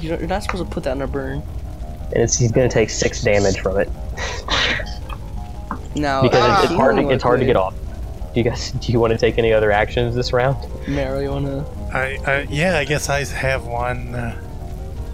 You 0.00 0.08
don't, 0.10 0.18
you're 0.20 0.28
not 0.28 0.42
supposed 0.42 0.64
to 0.64 0.70
put 0.70 0.84
that 0.84 0.96
in 0.96 1.02
a 1.02 1.06
burn. 1.06 1.42
and 2.12 2.22
it's, 2.22 2.36
he's 2.36 2.52
going 2.52 2.68
to 2.68 2.72
take 2.72 2.90
six 2.90 3.22
damage 3.22 3.60
from 3.60 3.78
it 3.78 3.88
Now, 5.94 6.22
because 6.22 6.42
uh, 6.42 6.60
it's, 6.62 6.70
it's 6.70 6.74
hard 6.74 6.96
to 6.96 7.08
it's 7.10 7.22
hard 7.22 7.40
to 7.40 7.46
get 7.46 7.56
off. 7.56 7.74
Do 8.34 8.40
you 8.40 8.44
guys 8.44 8.72
do 8.72 8.92
you 8.92 9.00
want 9.00 9.12
to 9.12 9.18
take 9.18 9.38
any 9.38 9.52
other 9.52 9.72
actions 9.72 10.14
this 10.14 10.32
round? 10.32 10.56
Marrow, 10.86 11.20
you 11.20 11.30
wanna? 11.30 11.64
I, 11.94 12.18
I 12.26 12.46
yeah, 12.50 12.76
I 12.76 12.84
guess 12.84 13.08
I 13.08 13.24
have 13.24 13.66
one. 13.66 14.14
Uh, 14.14 14.42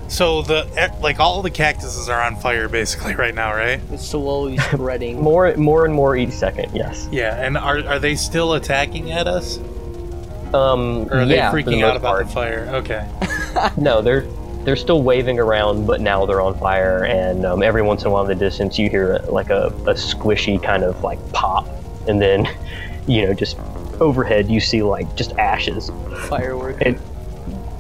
so 0.09 0.42
the 0.42 0.68
eh, 0.77 0.88
like 1.01 1.21
all 1.21 1.40
the 1.40 1.51
cactuses 1.51 2.09
are 2.09 2.21
on 2.21 2.35
fire 2.37 2.68
basically 2.68 3.14
right 3.14 3.35
now, 3.35 3.53
right? 3.55 3.81
It's 3.92 4.09
slowly 4.09 4.59
spreading. 4.73 5.21
More 5.21 5.55
more 5.57 5.85
and 5.85 5.95
more 5.95 6.16
each 6.16 6.33
second. 6.33 6.75
Yes. 6.75 7.09
Yeah, 7.12 7.37
and 7.37 7.57
are 7.57 7.79
are 7.87 8.01
they 8.01 8.16
still 8.16 8.55
attacking 8.55 9.12
at 9.12 9.29
us, 9.29 9.59
Um. 10.54 11.08
or 11.10 11.20
are 11.20 11.26
they 11.26 11.36
yeah, 11.36 11.50
for 11.50 11.62
the 11.62 11.70
freaking 11.70 11.82
out 11.82 11.94
most 11.94 11.96
about 11.96 12.12
part. 12.12 12.26
the 12.26 12.32
fire? 12.32 12.70
Okay. 12.74 13.08
No, 13.76 14.00
they're 14.00 14.26
they're 14.64 14.76
still 14.76 15.02
waving 15.02 15.38
around, 15.38 15.86
but 15.86 16.00
now 16.00 16.24
they're 16.24 16.40
on 16.40 16.58
fire. 16.58 17.04
And 17.04 17.44
um, 17.44 17.62
every 17.62 17.82
once 17.82 18.02
in 18.02 18.08
a 18.08 18.10
while, 18.10 18.22
in 18.22 18.28
the 18.28 18.34
distance, 18.34 18.78
you 18.78 18.88
hear 18.88 19.18
like 19.28 19.50
a, 19.50 19.66
a 19.86 19.94
squishy 19.94 20.62
kind 20.62 20.84
of 20.84 21.02
like 21.02 21.18
pop, 21.32 21.68
and 22.08 22.20
then 22.20 22.48
you 23.06 23.26
know 23.26 23.34
just 23.34 23.58
overhead 24.00 24.48
you 24.48 24.58
see 24.58 24.82
like 24.82 25.14
just 25.16 25.32
ashes 25.32 25.90
Firework. 26.28 26.80
and 26.80 26.98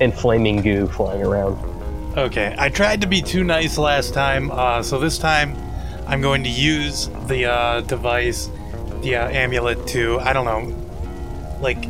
and 0.00 0.12
flaming 0.12 0.60
goo 0.60 0.86
flying 0.88 1.22
around. 1.22 1.56
Okay, 2.18 2.54
I 2.58 2.68
tried 2.68 3.00
to 3.00 3.06
be 3.06 3.22
too 3.22 3.44
nice 3.44 3.78
last 3.78 4.12
time, 4.12 4.50
uh, 4.50 4.82
so 4.82 4.98
this 4.98 5.16
time 5.16 5.56
I'm 6.06 6.20
going 6.20 6.42
to 6.44 6.50
use 6.50 7.08
the 7.26 7.46
uh, 7.46 7.80
device, 7.82 8.50
the 9.00 9.16
uh, 9.16 9.28
amulet 9.30 9.86
to, 9.88 10.18
I 10.20 10.32
don't 10.32 10.44
know, 10.44 11.58
like, 11.60 11.86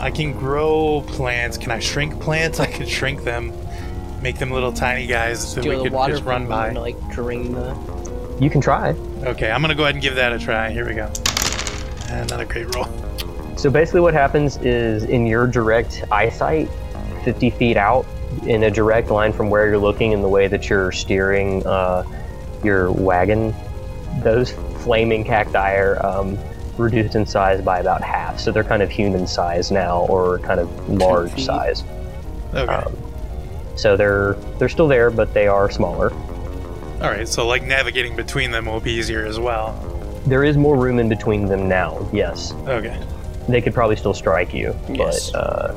I 0.00 0.10
can 0.10 0.32
grow 0.32 1.04
plants. 1.06 1.58
Can 1.58 1.70
I 1.70 1.78
shrink 1.78 2.18
plants? 2.20 2.58
I 2.58 2.66
could 2.66 2.88
shrink 2.88 3.22
them, 3.22 3.52
make 4.22 4.38
them 4.38 4.50
little 4.50 4.72
tiny 4.72 5.06
guys 5.06 5.40
so 5.52 5.60
Steal 5.60 5.72
we 5.72 5.76
the 5.76 5.82
could 5.84 5.92
water 5.92 6.14
just 6.14 6.24
run 6.24 6.48
by. 6.48 6.66
them 6.68 6.76
to, 6.76 6.80
like 6.80 7.08
drain 7.10 7.52
the. 7.52 7.76
You 8.40 8.48
can 8.48 8.62
try. 8.62 8.92
Okay, 9.22 9.50
I'm 9.50 9.60
gonna 9.60 9.74
go 9.74 9.82
ahead 9.82 9.94
and 9.94 10.02
give 10.02 10.14
that 10.14 10.32
a 10.32 10.38
try. 10.38 10.70
Here 10.70 10.88
we 10.88 10.94
go. 10.94 11.12
And 12.08 12.30
not 12.30 12.40
a 12.40 12.46
great 12.46 12.74
roll. 12.74 12.86
So 13.58 13.68
basically, 13.70 14.00
what 14.00 14.14
happens 14.14 14.56
is 14.58 15.04
in 15.04 15.26
your 15.26 15.46
direct 15.46 16.02
eyesight, 16.10 16.70
50 17.22 17.50
feet 17.50 17.76
out, 17.76 18.06
in 18.46 18.62
a 18.62 18.70
direct 18.70 19.10
line 19.10 19.34
from 19.34 19.50
where 19.50 19.68
you're 19.68 19.76
looking 19.76 20.14
and 20.14 20.24
the 20.24 20.28
way 20.28 20.48
that 20.48 20.70
you're 20.70 20.92
steering 20.92 21.66
uh, 21.66 22.04
your 22.64 22.90
wagon, 22.90 23.54
those 24.22 24.52
flaming 24.82 25.24
cacti 25.24 25.74
are 25.74 26.04
um, 26.04 26.38
reduced 26.80 27.14
in 27.14 27.24
size 27.26 27.60
by 27.62 27.78
about 27.80 28.02
half. 28.02 28.38
So 28.40 28.50
they're 28.52 28.64
kind 28.64 28.82
of 28.82 28.90
human 28.90 29.26
size 29.26 29.70
now, 29.70 30.06
or 30.06 30.38
kind 30.40 30.58
of 30.60 30.88
large 30.88 31.44
size. 31.44 31.84
Okay. 32.54 32.72
Um, 32.72 32.96
so 33.76 33.96
they're 33.96 34.34
they're 34.58 34.68
still 34.68 34.88
there, 34.88 35.10
but 35.10 35.32
they 35.34 35.46
are 35.46 35.70
smaller. 35.70 36.12
All 37.02 37.08
right, 37.10 37.26
so 37.28 37.46
like 37.46 37.62
navigating 37.62 38.14
between 38.16 38.50
them 38.50 38.66
will 38.66 38.80
be 38.80 38.92
easier 38.92 39.24
as 39.24 39.38
well. 39.38 39.72
There 40.26 40.44
is 40.44 40.56
more 40.58 40.76
room 40.76 40.98
in 40.98 41.08
between 41.08 41.46
them 41.46 41.66
now. 41.68 42.06
Yes, 42.12 42.52
Okay. 42.66 43.00
they 43.48 43.62
could 43.62 43.72
probably 43.72 43.96
still 43.96 44.12
strike 44.12 44.52
you, 44.52 44.76
Yes. 44.90 45.30
but 45.30 45.38
uh, 45.38 45.74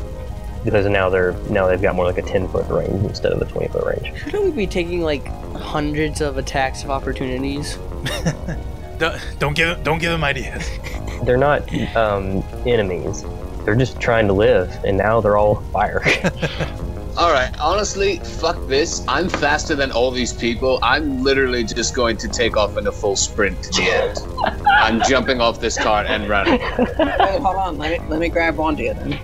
because 0.65 0.85
now 0.87 1.09
they're 1.09 1.31
now 1.49 1.67
they've 1.67 1.81
got 1.81 1.95
more 1.95 2.05
like 2.05 2.17
a 2.17 2.21
10 2.21 2.49
foot 2.49 2.67
range 2.69 3.05
instead 3.05 3.31
of 3.31 3.41
a 3.41 3.45
20 3.45 3.67
foot 3.69 3.85
range. 3.85 4.17
Shouldn't 4.23 4.43
we 4.43 4.51
be 4.51 4.67
taking 4.67 5.01
like 5.01 5.25
hundreds 5.55 6.19
of 6.19 6.37
attacks 6.37 6.83
of 6.83 6.89
opportunities? 6.91 7.77
Don't, 9.03 9.21
don't 9.37 9.53
give 9.53 9.83
don't 9.83 9.99
give 9.99 10.11
them 10.11 10.23
ideas. 10.23 10.65
They're 11.25 11.35
not 11.35 11.67
um, 11.93 12.41
enemies. 12.65 13.25
They're 13.65 13.75
just 13.75 13.99
trying 13.99 14.27
to 14.27 14.33
live, 14.33 14.73
and 14.85 14.97
now 14.97 15.19
they're 15.19 15.35
all 15.35 15.57
on 15.57 15.71
fire. 15.71 16.01
Alright, 17.17 17.53
honestly, 17.59 18.19
fuck 18.19 18.65
this. 18.67 19.03
I'm 19.09 19.27
faster 19.27 19.75
than 19.75 19.91
all 19.91 20.09
these 20.09 20.31
people. 20.31 20.79
I'm 20.81 21.21
literally 21.21 21.65
just 21.65 21.93
going 21.93 22.15
to 22.17 22.29
take 22.29 22.55
off 22.55 22.77
in 22.77 22.87
a 22.87 22.93
full 22.93 23.17
sprint 23.17 23.61
to 23.63 23.69
the 23.71 23.89
end. 23.89 24.61
I'm 24.67 25.01
jumping 25.01 25.41
off 25.41 25.59
this 25.59 25.77
car 25.77 26.05
and 26.05 26.29
running. 26.29 26.61
Wait, 26.61 27.41
hold 27.41 27.57
on. 27.57 27.77
Let 27.77 28.01
me 28.01 28.07
let 28.07 28.19
me 28.21 28.29
grab 28.29 28.57
onto 28.57 28.83
you 28.83 28.93
then. 28.93 29.19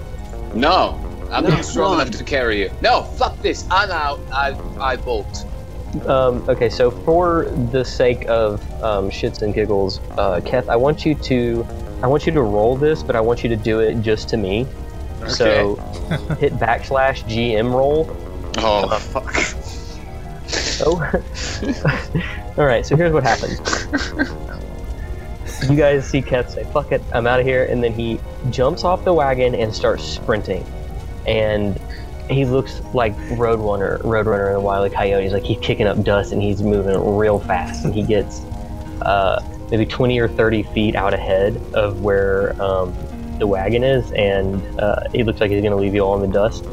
No, 0.54 1.00
I'm 1.32 1.46
No, 1.46 1.52
not 1.52 1.64
strong 1.64 1.94
enough 1.94 2.12
to 2.12 2.24
carry 2.26 2.60
you. 2.64 2.72
No, 2.82 3.04
fuck 3.04 3.42
this. 3.42 3.66
I'm 3.72 3.92
out. 3.92 4.20
I 4.30 4.60
I 4.78 4.98
bolt. 4.98 5.46
Um, 6.06 6.48
okay, 6.48 6.70
so 6.70 6.92
for 6.92 7.46
the 7.72 7.84
sake 7.84 8.26
of 8.28 8.62
um, 8.84 9.10
shits 9.10 9.42
and 9.42 9.54
giggles, 9.54 10.00
uh, 10.18 10.42
Keth, 10.46 10.70
I 10.70 10.76
want 10.76 11.06
you 11.06 11.16
to 11.16 11.66
I 12.02 12.08
want 12.08 12.26
you 12.26 12.32
to 12.32 12.42
roll 12.42 12.78
this, 12.78 13.04
but 13.04 13.16
I 13.16 13.22
want 13.22 13.44
you 13.44 13.50
to 13.50 13.56
do 13.56 13.80
it 13.80 14.02
just 14.02 14.30
to 14.30 14.38
me. 14.38 14.66
Okay. 15.22 15.30
So 15.32 15.76
hit 16.40 16.54
backslash 16.54 17.24
GM 17.26 17.74
roll. 17.74 18.08
Oh 18.58 18.88
fuck. 19.00 19.36
Oh. 20.86 22.54
All 22.58 22.66
right. 22.66 22.86
So 22.86 22.96
here's 22.96 23.12
what 23.12 23.24
happens. 23.24 23.60
You 25.68 25.76
guys 25.76 26.08
see 26.08 26.22
Keth 26.22 26.52
say, 26.52 26.64
"Fuck 26.66 26.94
it, 26.94 27.02
I'm 27.14 27.28
out 27.28 27.40
of 27.40 27.46
here," 27.46 27.66
and 27.66 27.84
then 27.84 27.92
he 27.92 28.20
jumps 28.50 28.86
off 28.86 29.04
the 29.04 29.14
wagon 29.14 29.54
and 29.56 29.76
starts 29.76 30.04
sprinting, 30.04 30.66
and 31.28 31.80
he 32.30 32.46
looks 32.46 32.82
like 32.94 33.16
Roadrunner, 33.30 34.02
Roadrunner 34.02 34.48
and 34.48 34.58
the 34.58 34.62
Wile 34.62 34.86
E. 34.86 34.90
Coyote. 34.90 35.24
He's 35.24 35.34
like 35.34 35.44
he's 35.44 35.60
kicking 35.60 35.88
up 35.88 36.04
dust 36.04 36.32
and 36.32 36.42
he's 36.42 36.62
moving 36.62 36.96
real 37.18 37.40
fast, 37.40 37.86
and 37.86 37.94
he 37.94 38.04
gets 38.04 38.42
uh, 39.02 39.44
maybe 39.72 39.86
20 39.86 40.20
or 40.20 40.28
30 40.28 40.64
feet 40.64 40.96
out 40.96 41.14
ahead 41.14 41.58
of 41.74 42.02
where 42.02 42.60
um, 42.62 42.94
the 43.40 43.48
wagon 43.48 43.84
is, 43.84 44.12
and 44.12 44.62
uh, 44.80 45.10
he 45.12 45.24
looks 45.24 45.40
like 45.40 45.50
he's 45.50 45.62
going 45.62 45.72
to 45.72 45.78
leave 45.78 45.96
you 45.96 46.02
all 46.02 46.22
in 46.22 46.30
the 46.30 46.34
dust. 46.34 46.66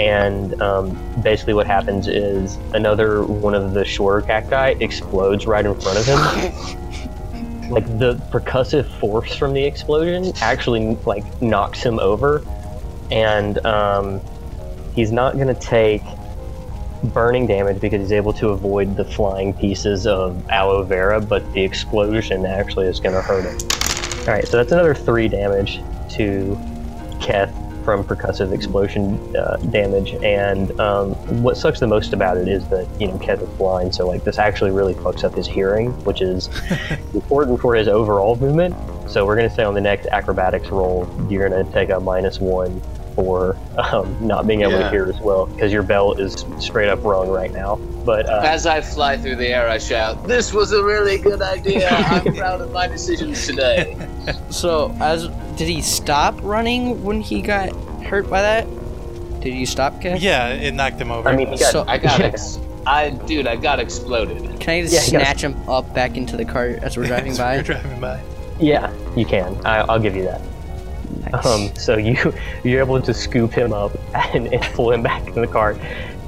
And 0.00 0.60
um, 0.60 0.98
basically, 1.22 1.54
what 1.54 1.68
happens 1.68 2.08
is 2.08 2.56
another 2.72 3.22
one 3.22 3.54
of 3.54 3.74
the 3.74 3.84
shorter 3.84 4.26
cacti 4.26 4.74
explodes 4.80 5.46
right 5.46 5.64
in 5.64 5.80
front 5.80 5.98
of 5.98 6.06
him. 6.06 7.70
like 7.70 7.86
the 7.98 8.16
percussive 8.30 8.86
force 8.98 9.34
from 9.34 9.54
the 9.54 9.64
explosion 9.64 10.32
actually 10.40 10.96
like 11.06 11.40
knocks 11.40 11.82
him 11.82 12.00
over, 12.00 12.44
and 13.12 13.64
um, 13.64 14.20
he's 14.94 15.12
not 15.12 15.34
going 15.34 15.48
to 15.48 15.54
take 15.54 16.02
burning 17.12 17.46
damage 17.46 17.80
because 17.80 18.00
he's 18.00 18.12
able 18.12 18.32
to 18.32 18.50
avoid 18.50 18.96
the 18.96 19.04
flying 19.04 19.52
pieces 19.52 20.06
of 20.06 20.48
aloe 20.48 20.82
vera, 20.82 21.20
but 21.20 21.52
the 21.52 21.62
explosion 21.62 22.46
actually 22.46 22.86
is 22.86 23.00
going 23.00 23.14
to 23.14 23.20
hurt 23.20 23.44
him. 23.44 23.58
All 24.20 24.34
right, 24.34 24.46
so 24.46 24.56
that's 24.56 24.72
another 24.72 24.94
three 24.94 25.28
damage 25.28 25.82
to 26.10 26.58
Keth. 27.20 27.52
from 27.84 28.02
percussive 28.02 28.54
explosion 28.54 29.36
uh, 29.36 29.56
damage. 29.70 30.14
And 30.24 30.80
um, 30.80 31.12
what 31.42 31.58
sucks 31.58 31.80
the 31.80 31.86
most 31.86 32.14
about 32.14 32.38
it 32.38 32.48
is 32.48 32.66
that 32.68 32.88
you 32.98 33.08
know 33.08 33.18
Keth 33.18 33.42
is 33.42 33.48
blind, 33.50 33.94
so 33.94 34.06
like 34.06 34.24
this 34.24 34.38
actually 34.38 34.70
really 34.70 34.94
fucks 34.94 35.22
up 35.22 35.34
his 35.34 35.46
hearing, 35.46 35.90
which 36.04 36.22
is 36.22 36.48
important 37.14 37.60
for 37.60 37.74
his 37.74 37.86
overall 37.86 38.36
movement. 38.36 38.74
So 39.10 39.26
we're 39.26 39.36
gonna 39.36 39.54
say 39.54 39.64
on 39.64 39.74
the 39.74 39.82
next 39.82 40.06
acrobatics 40.06 40.68
roll, 40.68 41.06
you're 41.28 41.46
gonna 41.46 41.70
take 41.72 41.90
a 41.90 42.00
minus 42.00 42.40
one 42.40 42.80
for 43.14 43.56
um, 43.78 44.16
not 44.20 44.46
being 44.46 44.62
able 44.62 44.72
Yeah. 44.72 44.84
to 44.84 44.90
hear 44.90 45.04
as 45.06 45.20
well 45.20 45.46
because 45.46 45.72
your 45.72 45.82
bell 45.82 46.12
is 46.14 46.44
straight 46.58 46.88
up 46.88 47.02
wrong 47.04 47.28
right 47.28 47.52
now. 47.52 47.76
But 48.04 48.28
uh, 48.28 48.42
As 48.44 48.66
I 48.66 48.80
fly 48.80 49.16
through 49.16 49.36
the 49.36 49.48
air, 49.48 49.68
I 49.68 49.78
shout, 49.78 50.26
"This 50.26 50.52
was 50.52 50.72
a 50.72 50.82
really 50.84 51.16
good 51.18 51.40
idea. 51.40 51.88
I'm 51.88 52.34
proud 52.36 52.60
of 52.60 52.70
my 52.72 52.86
decisions 52.86 53.46
today." 53.46 53.96
So, 54.50 54.94
as 55.00 55.28
did 55.56 55.68
he 55.68 55.80
stop 55.80 56.34
running 56.42 57.02
when 57.02 57.20
he 57.20 57.40
got 57.40 57.70
hurt 58.04 58.28
by 58.28 58.42
that? 58.42 58.66
Did 59.40 59.54
you 59.54 59.66
stop, 59.66 60.00
Kev? 60.02 60.20
Yeah, 60.20 60.48
it 60.48 60.74
knocked 60.74 61.00
him 61.00 61.10
over. 61.10 61.28
I 61.28 61.36
mean, 61.36 61.48
got, 61.50 61.58
So- 61.58 61.84
I 61.86 61.98
got 61.98 62.18
yeah. 62.18 62.26
ex- 62.26 62.58
I 62.86 63.10
dude, 63.10 63.46
I 63.46 63.56
got 63.56 63.80
exploded. 63.80 64.60
Can 64.60 64.74
I 64.74 64.82
just 64.82 64.92
Yeah, 64.94 65.00
snatch 65.20 65.42
him 65.42 65.56
up 65.68 65.94
back 65.94 66.16
into 66.18 66.36
the 66.36 66.44
cart 66.44 66.80
as 66.82 66.96
we're 66.98 67.06
driving 67.12 67.32
As 67.32 67.38
by? 67.38 67.56
we're 67.56 67.62
driving 67.62 68.00
by. 68.00 68.20
Yeah, 68.60 68.92
you 69.16 69.24
can. 69.24 69.56
I, 69.66 69.78
I'll 69.80 69.98
give 69.98 70.14
you 70.14 70.24
that. 70.24 70.40
Nice. 71.32 71.46
Um, 71.46 71.74
so 71.76 71.96
you 71.96 72.34
you're 72.64 72.80
able 72.80 73.00
to 73.00 73.14
scoop 73.14 73.52
him 73.52 73.72
up 73.72 73.92
and, 74.34 74.52
and 74.52 74.62
pull 74.74 74.90
him 74.90 75.02
back 75.02 75.26
in 75.28 75.40
the 75.40 75.46
cart, 75.46 75.78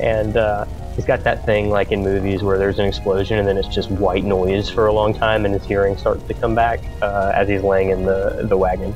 and 0.00 0.36
uh, 0.36 0.64
he's 0.94 1.04
got 1.04 1.22
that 1.24 1.44
thing 1.44 1.70
like 1.70 1.92
in 1.92 2.02
movies 2.02 2.42
where 2.42 2.58
there's 2.58 2.78
an 2.78 2.86
explosion 2.86 3.38
and 3.38 3.46
then 3.46 3.56
it's 3.56 3.68
just 3.68 3.90
white 3.92 4.24
noise 4.24 4.68
for 4.70 4.86
a 4.86 4.92
long 4.92 5.12
time, 5.14 5.44
and 5.44 5.54
his 5.54 5.64
hearing 5.64 5.96
starts 5.96 6.26
to 6.26 6.34
come 6.34 6.54
back 6.54 6.80
uh, 7.02 7.32
as 7.34 7.48
he's 7.48 7.62
laying 7.62 7.90
in 7.90 8.04
the 8.04 8.46
the 8.48 8.56
wagon. 8.56 8.94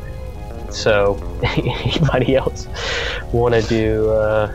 So 0.70 1.18
anybody 1.42 2.36
else 2.36 2.68
want 3.32 3.54
to 3.54 3.62
do 3.62 4.10
uh, 4.10 4.52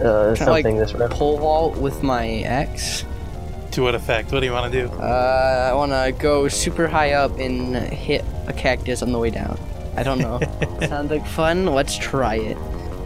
uh, 0.00 0.34
Kinda 0.34 0.50
like 0.50 0.62
something 0.62 0.76
this 0.76 0.94
round? 0.94 1.12
Pole 1.12 1.38
vault 1.38 1.76
with 1.76 2.02
my 2.02 2.28
ex. 2.28 3.04
To 3.72 3.82
what 3.82 3.94
effect? 3.94 4.32
What 4.32 4.40
do 4.40 4.46
you 4.46 4.52
want 4.52 4.72
to 4.72 4.86
do? 4.86 4.92
Uh, 4.94 5.70
I 5.70 5.74
want 5.74 5.92
to 5.92 6.14
go 6.18 6.48
super 6.48 6.86
high 6.86 7.12
up 7.12 7.38
and 7.38 7.76
hit 7.76 8.24
a 8.46 8.52
cactus 8.52 9.02
on 9.02 9.12
the 9.12 9.18
way 9.18 9.30
down. 9.30 9.58
I 9.98 10.02
don't 10.02 10.18
know. 10.18 10.40
Sounds 10.86 11.10
like 11.10 11.26
fun. 11.26 11.66
Let's 11.66 11.96
try 11.98 12.36
it. 12.36 12.56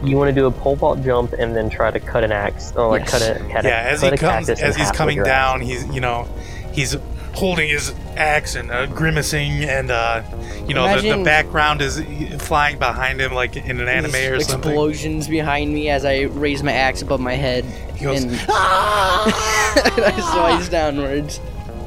You 0.04 0.16
want 0.16 0.28
to 0.28 0.34
do 0.34 0.46
a 0.46 0.50
pole 0.50 0.76
vault 0.76 1.02
jump 1.02 1.32
and 1.32 1.54
then 1.56 1.70
try 1.70 1.90
to 1.90 2.00
cut 2.00 2.24
an 2.24 2.32
axe, 2.32 2.72
or 2.76 2.88
like 2.88 3.02
Yes. 3.02 3.10
cut 3.10 3.22
a 3.22 3.48
cut 3.52 3.64
a- 3.64 3.68
yeah, 3.68 3.88
as 3.88 4.00
cut 4.00 4.08
he 4.12 4.14
a 4.14 4.18
comes, 4.18 4.46
cactus 4.48 4.60
in 4.60 4.66
as 4.66 4.76
he's 4.76 4.84
half 4.86 4.92
with 4.92 4.98
coming 4.98 5.16
your 5.16 5.26
axe. 5.26 5.30
down, 5.30 5.60
he's 5.60 5.86
you 5.94 6.00
know, 6.00 6.26
he's 6.72 6.96
holding 7.34 7.68
his 7.68 7.94
axe 8.16 8.56
and 8.56 8.70
uh, 8.70 8.84
grimacing, 8.86 9.64
and 9.64 9.90
uh, 9.92 10.22
you 10.66 10.74
know, 10.74 11.00
the, 11.00 11.16
the 11.16 11.22
background 11.24 11.80
is 11.80 12.00
flying 12.42 12.78
behind 12.78 13.20
him 13.20 13.32
like 13.32 13.56
in 13.56 13.80
an 13.80 13.88
anime 13.88 14.14
or 14.14 14.40
something. 14.40 14.70
Explosions 14.72 15.28
behind 15.28 15.72
me 15.72 15.88
as 15.88 16.04
I 16.04 16.22
raise 16.22 16.62
my 16.64 16.72
axe 16.72 17.00
above 17.00 17.20
my 17.20 17.34
head. 17.34 17.64
He 17.96 18.04
goes, 18.04 18.24
and 18.24 18.34
I 18.48 20.12
slice 20.32 20.68
downwards. 20.68 21.40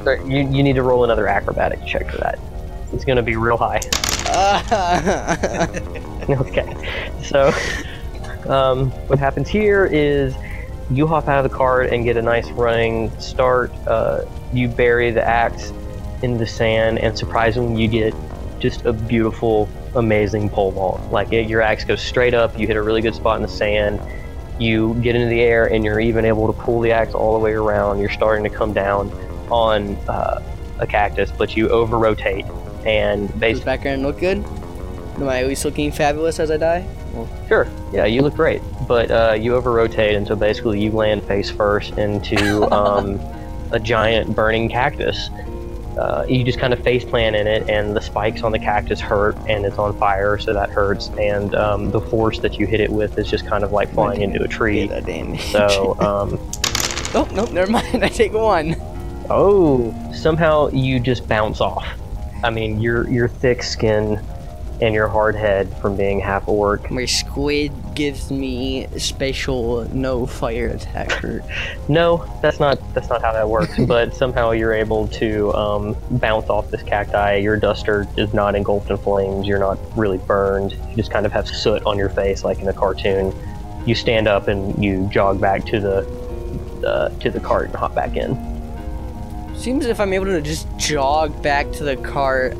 Sorry, 0.04 0.20
You, 0.26 0.48
you 0.50 0.62
need 0.62 0.74
to 0.76 0.82
roll 0.82 1.04
another 1.04 1.26
acrobatic 1.28 1.84
check 1.86 2.10
for 2.10 2.16
that. 2.18 2.38
It's 2.96 3.04
going 3.04 3.16
to 3.16 3.22
be 3.22 3.36
real 3.36 3.58
high. 3.58 3.82
okay. 6.30 6.74
So, 7.22 7.52
um, 8.50 8.90
what 9.08 9.18
happens 9.18 9.50
here 9.50 9.84
is 9.84 10.34
you 10.90 11.06
hop 11.06 11.28
out 11.28 11.44
of 11.44 11.50
the 11.50 11.54
cart 11.54 11.92
and 11.92 12.04
get 12.04 12.16
a 12.16 12.22
nice 12.22 12.48
running 12.52 13.10
start. 13.20 13.70
Uh, 13.86 14.22
you 14.50 14.68
bury 14.68 15.10
the 15.10 15.22
axe 15.22 15.74
in 16.22 16.38
the 16.38 16.46
sand, 16.46 16.98
and 17.00 17.18
surprisingly, 17.18 17.82
you 17.82 17.86
get 17.86 18.14
just 18.60 18.86
a 18.86 18.94
beautiful, 18.94 19.68
amazing 19.94 20.48
pole 20.48 20.70
vault. 20.70 21.02
Like 21.10 21.34
it, 21.34 21.50
your 21.50 21.60
axe 21.60 21.84
goes 21.84 22.00
straight 22.00 22.32
up. 22.32 22.58
You 22.58 22.66
hit 22.66 22.76
a 22.76 22.82
really 22.82 23.02
good 23.02 23.14
spot 23.14 23.36
in 23.36 23.42
the 23.42 23.48
sand. 23.48 24.00
You 24.58 24.94
get 25.02 25.14
into 25.14 25.28
the 25.28 25.42
air, 25.42 25.66
and 25.66 25.84
you're 25.84 26.00
even 26.00 26.24
able 26.24 26.50
to 26.50 26.58
pull 26.58 26.80
the 26.80 26.92
axe 26.92 27.12
all 27.12 27.34
the 27.34 27.40
way 27.40 27.52
around. 27.52 28.00
You're 28.00 28.08
starting 28.08 28.42
to 28.44 28.50
come 28.50 28.72
down 28.72 29.12
on 29.50 29.96
uh, 30.08 30.40
a 30.78 30.86
cactus, 30.86 31.30
but 31.30 31.56
you 31.56 31.68
over 31.68 31.98
rotate 31.98 32.46
and 32.86 33.28
Does 33.28 33.38
basically 33.38 33.64
background 33.64 34.02
look 34.02 34.20
good? 34.20 34.38
Am 35.18 35.28
I 35.28 35.42
always 35.42 35.64
looking 35.64 35.90
fabulous 35.90 36.38
as 36.38 36.50
I 36.50 36.56
die? 36.56 36.86
Sure. 37.48 37.66
Yeah, 37.92 38.04
you 38.04 38.22
look 38.22 38.34
great, 38.34 38.60
but 38.86 39.10
uh, 39.10 39.32
you 39.32 39.54
over 39.54 39.72
rotate, 39.72 40.14
and 40.14 40.26
so 40.26 40.36
basically 40.36 40.80
you 40.80 40.90
land 40.90 41.22
face 41.24 41.50
first 41.50 41.96
into 41.96 42.70
um, 42.74 43.18
a 43.72 43.80
giant 43.80 44.34
burning 44.34 44.68
cactus. 44.68 45.30
Uh, 45.96 46.26
you 46.28 46.44
just 46.44 46.58
kind 46.58 46.74
of 46.74 46.82
face 46.84 47.04
plant 47.04 47.34
in 47.34 47.46
it, 47.46 47.70
and 47.70 47.96
the 47.96 48.00
spikes 48.02 48.42
on 48.42 48.52
the 48.52 48.58
cactus 48.58 49.00
hurt, 49.00 49.34
and 49.48 49.64
it's 49.64 49.78
on 49.78 49.98
fire, 49.98 50.36
so 50.36 50.52
that 50.52 50.68
hurts. 50.68 51.08
And 51.18 51.54
um, 51.54 51.90
the 51.90 52.00
force 52.00 52.38
that 52.40 52.58
you 52.58 52.66
hit 52.66 52.80
it 52.80 52.90
with 52.90 53.18
is 53.18 53.30
just 53.30 53.46
kind 53.46 53.64
of 53.64 53.72
like 53.72 53.90
flying 53.94 54.20
into 54.20 54.42
a 54.42 54.48
tree. 54.48 54.86
damage. 54.88 55.40
So, 55.46 55.96
um, 56.00 56.38
oh 57.14 57.26
nope, 57.32 57.50
never 57.50 57.70
mind. 57.70 58.04
I 58.04 58.08
take 58.08 58.34
one. 58.34 58.76
oh, 59.30 59.94
somehow 60.12 60.68
you 60.68 61.00
just 61.00 61.26
bounce 61.26 61.62
off. 61.62 61.86
I 62.44 62.50
mean, 62.50 62.80
your 62.80 63.08
your 63.08 63.28
thick 63.28 63.62
skin 63.62 64.20
and 64.80 64.94
your 64.94 65.08
hard 65.08 65.34
head 65.34 65.74
from 65.78 65.96
being 65.96 66.20
half 66.20 66.46
orc 66.46 66.90
My 66.90 67.06
squid 67.06 67.72
gives 67.94 68.30
me 68.30 68.86
special 68.98 69.88
no 69.94 70.26
fire 70.26 70.68
attack 70.68 71.10
hurt. 71.12 71.42
No, 71.88 72.26
that's 72.42 72.60
not 72.60 72.78
that's 72.94 73.08
not 73.08 73.22
how 73.22 73.32
that 73.32 73.48
works. 73.48 73.78
but 73.86 74.14
somehow 74.14 74.50
you're 74.50 74.74
able 74.74 75.08
to 75.08 75.52
um, 75.54 75.96
bounce 76.10 76.50
off 76.50 76.70
this 76.70 76.82
cacti. 76.82 77.36
Your 77.36 77.56
duster 77.56 78.06
is 78.16 78.34
not 78.34 78.54
engulfed 78.54 78.90
in 78.90 78.98
flames. 78.98 79.46
You're 79.46 79.58
not 79.58 79.78
really 79.96 80.18
burned. 80.18 80.72
You 80.72 80.96
just 80.96 81.10
kind 81.10 81.24
of 81.24 81.32
have 81.32 81.48
soot 81.48 81.82
on 81.86 81.96
your 81.96 82.10
face, 82.10 82.44
like 82.44 82.58
in 82.58 82.68
a 82.68 82.74
cartoon. 82.74 83.34
You 83.86 83.94
stand 83.94 84.28
up 84.28 84.48
and 84.48 84.82
you 84.84 85.08
jog 85.10 85.40
back 85.40 85.64
to 85.66 85.80
the 85.80 86.86
uh, 86.86 87.08
to 87.20 87.30
the 87.30 87.40
cart 87.40 87.66
and 87.66 87.76
hop 87.76 87.94
back 87.94 88.16
in. 88.16 88.55
Seems 89.56 89.86
if 89.86 90.00
I'm 90.00 90.12
able 90.12 90.26
to 90.26 90.40
just 90.42 90.68
jog 90.76 91.42
back 91.42 91.72
to 91.72 91.84
the 91.84 91.96
cart, 91.96 92.56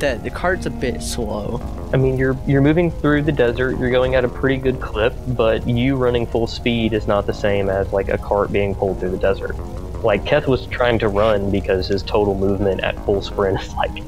that 0.00 0.22
the 0.22 0.30
cart's 0.30 0.66
a 0.66 0.70
bit 0.70 1.02
slow. 1.02 1.60
I 1.92 1.96
mean, 1.96 2.18
you're 2.18 2.36
you're 2.46 2.60
moving 2.60 2.90
through 2.90 3.22
the 3.22 3.32
desert. 3.32 3.78
You're 3.78 3.90
going 3.90 4.14
at 4.14 4.24
a 4.24 4.28
pretty 4.28 4.58
good 4.58 4.80
clip, 4.80 5.14
but 5.28 5.66
you 5.66 5.96
running 5.96 6.26
full 6.26 6.46
speed 6.46 6.92
is 6.92 7.06
not 7.06 7.26
the 7.26 7.32
same 7.32 7.70
as 7.70 7.92
like 7.92 8.08
a 8.08 8.18
cart 8.18 8.52
being 8.52 8.74
pulled 8.74 9.00
through 9.00 9.10
the 9.10 9.18
desert. 9.18 9.56
Like 10.02 10.26
Keth 10.26 10.46
was 10.46 10.66
trying 10.66 10.98
to 11.00 11.08
run 11.08 11.50
because 11.50 11.88
his 11.88 12.02
total 12.02 12.34
movement 12.34 12.82
at 12.82 13.02
full 13.04 13.22
sprint 13.22 13.60
is 13.60 13.72
like 13.74 14.02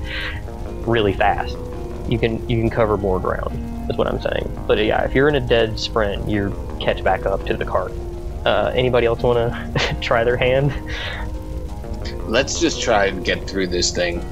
really 0.86 1.14
fast. 1.14 1.56
You 2.08 2.18
can 2.18 2.46
you 2.48 2.58
can 2.58 2.68
cover 2.68 2.96
more 2.96 3.18
ground. 3.18 3.90
Is 3.90 3.96
what 3.96 4.06
I'm 4.06 4.20
saying. 4.20 4.64
But 4.66 4.78
yeah, 4.84 5.02
if 5.04 5.14
you're 5.14 5.28
in 5.28 5.36
a 5.36 5.40
dead 5.40 5.80
sprint, 5.80 6.28
you 6.28 6.54
catch 6.78 7.02
back 7.02 7.24
up 7.24 7.46
to 7.46 7.56
the 7.56 7.64
cart. 7.64 7.92
Uh, 8.44 8.70
anybody 8.74 9.06
else 9.06 9.22
want 9.22 9.38
to 9.38 9.96
try 10.02 10.24
their 10.24 10.36
hand? 10.36 10.72
Let's 12.28 12.60
just 12.60 12.82
try 12.82 13.06
and 13.06 13.24
get 13.24 13.48
through 13.48 13.68
this 13.68 13.90
thing. 13.90 14.22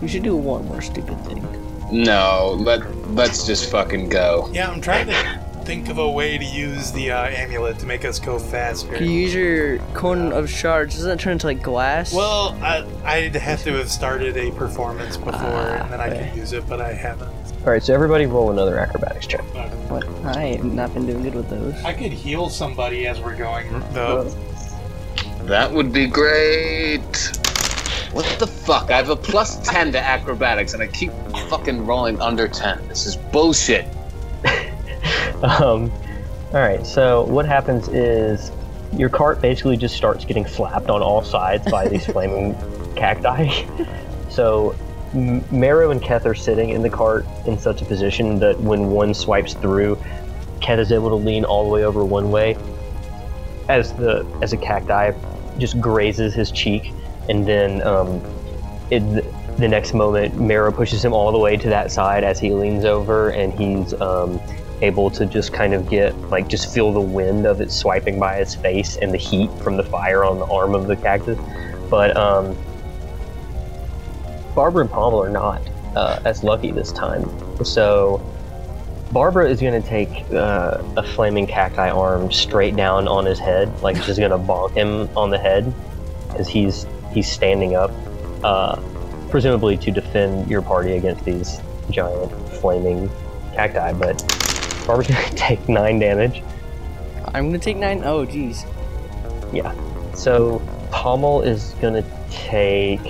We 0.00 0.08
should 0.08 0.22
do 0.22 0.34
one 0.34 0.66
more 0.66 0.80
stupid 0.80 1.22
thing. 1.26 1.46
No, 1.92 2.56
let 2.58 2.80
let's 3.10 3.46
just 3.46 3.70
fucking 3.70 4.08
go. 4.08 4.48
Yeah, 4.50 4.70
I'm 4.70 4.80
trying 4.80 5.08
to 5.08 5.44
think 5.64 5.90
of 5.90 5.98
a 5.98 6.10
way 6.10 6.38
to 6.38 6.44
use 6.44 6.90
the 6.92 7.10
uh, 7.10 7.26
amulet 7.26 7.78
to 7.80 7.86
make 7.86 8.06
us 8.06 8.18
go 8.18 8.38
faster. 8.38 8.96
Can 8.96 9.10
you 9.10 9.20
use 9.20 9.34
your 9.34 9.78
cone 9.92 10.32
of 10.32 10.48
shards? 10.48 10.94
Doesn't 10.94 11.10
that 11.10 11.20
turn 11.20 11.34
into 11.34 11.46
like 11.46 11.62
glass? 11.62 12.14
Well, 12.14 12.56
I, 12.62 12.86
I'd 13.04 13.34
have 13.34 13.62
to 13.64 13.72
have 13.74 13.90
started 13.90 14.38
a 14.38 14.50
performance 14.52 15.18
before, 15.18 15.34
and 15.34 15.92
then 15.92 16.00
I 16.00 16.08
okay. 16.08 16.30
could 16.30 16.38
use 16.38 16.54
it, 16.54 16.66
but 16.66 16.80
I 16.80 16.94
haven't. 16.94 17.28
All 17.28 17.72
right, 17.72 17.82
so 17.82 17.92
everybody 17.92 18.24
roll 18.24 18.52
another 18.52 18.78
acrobatics 18.78 19.26
check. 19.26 19.42
what? 19.90 20.06
I 20.24 20.56
have 20.56 20.64
not 20.64 20.94
been 20.94 21.06
doing 21.06 21.22
good 21.22 21.34
with 21.34 21.50
those. 21.50 21.74
I 21.84 21.92
could 21.92 22.12
heal 22.12 22.48
somebody 22.48 23.06
as 23.06 23.20
we're 23.20 23.36
going, 23.36 23.68
though. 23.92 24.34
That 25.46 25.70
would 25.72 25.92
be 25.92 26.06
great. 26.06 27.02
What 28.12 28.24
the 28.38 28.46
fuck? 28.46 28.90
I 28.90 28.96
have 28.96 29.10
a 29.10 29.16
plus 29.16 29.58
10 29.68 29.92
to 29.92 30.00
acrobatics 30.00 30.72
and 30.72 30.82
I 30.82 30.86
keep 30.86 31.10
fucking 31.48 31.84
rolling 31.84 32.20
under 32.20 32.48
10. 32.48 32.88
This 32.88 33.06
is 33.06 33.16
bullshit. 33.16 33.86
Um, 35.42 35.92
all 36.54 36.60
right. 36.60 36.86
So 36.86 37.24
what 37.24 37.44
happens 37.44 37.88
is 37.88 38.50
your 38.94 39.10
cart 39.10 39.42
basically 39.42 39.76
just 39.76 39.94
starts 39.94 40.24
getting 40.24 40.46
slapped 40.46 40.88
on 40.88 41.02
all 41.02 41.22
sides 41.22 41.70
by 41.70 41.86
these 41.88 42.06
flaming 42.12 42.56
cacti. 42.96 43.66
So 44.30 44.74
M- 45.12 45.44
Marrow 45.50 45.90
and 45.90 46.02
Keth 46.02 46.26
are 46.26 46.34
sitting 46.34 46.70
in 46.70 46.82
the 46.82 46.90
cart 46.90 47.24
in 47.46 47.56
such 47.58 47.82
a 47.82 47.84
position 47.84 48.40
that 48.40 48.58
when 48.58 48.90
one 48.90 49.14
swipes 49.14 49.54
through, 49.54 49.96
Keth 50.60 50.80
is 50.80 50.90
able 50.90 51.10
to 51.10 51.14
lean 51.14 51.44
all 51.44 51.64
the 51.64 51.70
way 51.70 51.84
over 51.84 52.04
one 52.04 52.32
way, 52.32 52.56
as 53.68 53.92
the 53.92 54.26
as 54.42 54.52
a 54.52 54.56
cacti 54.56 55.12
just 55.58 55.80
grazes 55.80 56.34
his 56.34 56.50
cheek, 56.50 56.92
and 57.28 57.46
then 57.46 57.82
um, 57.82 58.20
it, 58.90 59.00
the 59.56 59.68
next 59.68 59.94
moment, 59.94 60.40
Marrow 60.40 60.72
pushes 60.72 61.04
him 61.04 61.12
all 61.12 61.32
the 61.32 61.38
way 61.38 61.56
to 61.56 61.68
that 61.68 61.90
side 61.90 62.24
as 62.24 62.38
he 62.40 62.52
leans 62.52 62.84
over, 62.84 63.30
and 63.30 63.52
he's 63.52 63.94
um, 64.00 64.40
able 64.82 65.10
to 65.10 65.26
just 65.26 65.52
kind 65.52 65.72
of 65.74 65.88
get 65.88 66.16
like 66.30 66.48
just 66.48 66.72
feel 66.72 66.92
the 66.92 67.00
wind 67.00 67.46
of 67.46 67.60
it 67.60 67.70
swiping 67.70 68.18
by 68.18 68.36
his 68.36 68.54
face 68.54 68.96
and 68.96 69.12
the 69.12 69.18
heat 69.18 69.50
from 69.62 69.76
the 69.76 69.84
fire 69.84 70.24
on 70.24 70.38
the 70.38 70.46
arm 70.46 70.74
of 70.74 70.86
the 70.86 70.96
cactus. 70.96 71.38
But 71.88 72.16
um, 72.16 72.56
Barbara 74.54 74.82
and 74.82 74.90
Pommel 74.90 75.22
are 75.22 75.30
not 75.30 75.62
uh, 75.96 76.20
as 76.24 76.42
lucky 76.42 76.72
this 76.72 76.92
time. 76.92 77.28
So 77.64 78.20
Barbara 79.14 79.48
is 79.48 79.60
going 79.60 79.80
to 79.80 79.88
take 79.88 80.28
uh, 80.32 80.82
a 80.96 81.02
flaming 81.04 81.46
cacti 81.46 81.88
arm 81.88 82.32
straight 82.32 82.74
down 82.74 83.06
on 83.06 83.24
his 83.24 83.38
head, 83.38 83.72
like 83.80 83.96
she's 84.02 84.18
going 84.18 84.30
to 84.32 84.38
bonk 84.38 84.72
him 84.72 85.08
on 85.16 85.30
the 85.30 85.38
head 85.38 85.72
because 86.28 86.48
he's 86.48 86.84
he's 87.12 87.30
standing 87.30 87.76
up, 87.76 87.92
uh, 88.42 88.74
presumably 89.30 89.76
to 89.76 89.92
defend 89.92 90.50
your 90.50 90.62
party 90.62 90.94
against 90.94 91.24
these 91.24 91.60
giant 91.90 92.32
flaming 92.54 93.08
cacti. 93.54 93.92
But 93.92 94.18
Barbara's 94.84 95.06
going 95.14 95.30
to 95.30 95.36
take 95.36 95.68
nine 95.68 96.00
damage. 96.00 96.42
I'm 97.28 97.46
gonna 97.46 97.60
take 97.60 97.76
nine. 97.76 98.02
Oh, 98.04 98.24
geez. 98.24 98.64
Yeah. 99.52 99.72
So 100.14 100.60
Pommel 100.90 101.42
is 101.42 101.76
going 101.80 102.02
to 102.02 102.04
take 102.30 103.00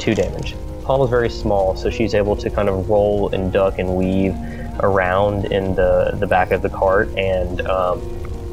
two 0.00 0.16
damage. 0.16 0.56
Pommel's 0.82 1.10
very 1.10 1.30
small, 1.30 1.76
so 1.76 1.90
she's 1.90 2.12
able 2.12 2.34
to 2.34 2.50
kind 2.50 2.68
of 2.68 2.90
roll 2.90 3.32
and 3.32 3.52
duck 3.52 3.78
and 3.78 3.94
weave 3.94 4.34
around 4.80 5.46
in 5.46 5.74
the, 5.74 6.16
the 6.18 6.26
back 6.26 6.50
of 6.50 6.62
the 6.62 6.70
cart 6.70 7.08
and 7.16 7.60
um, 7.62 8.00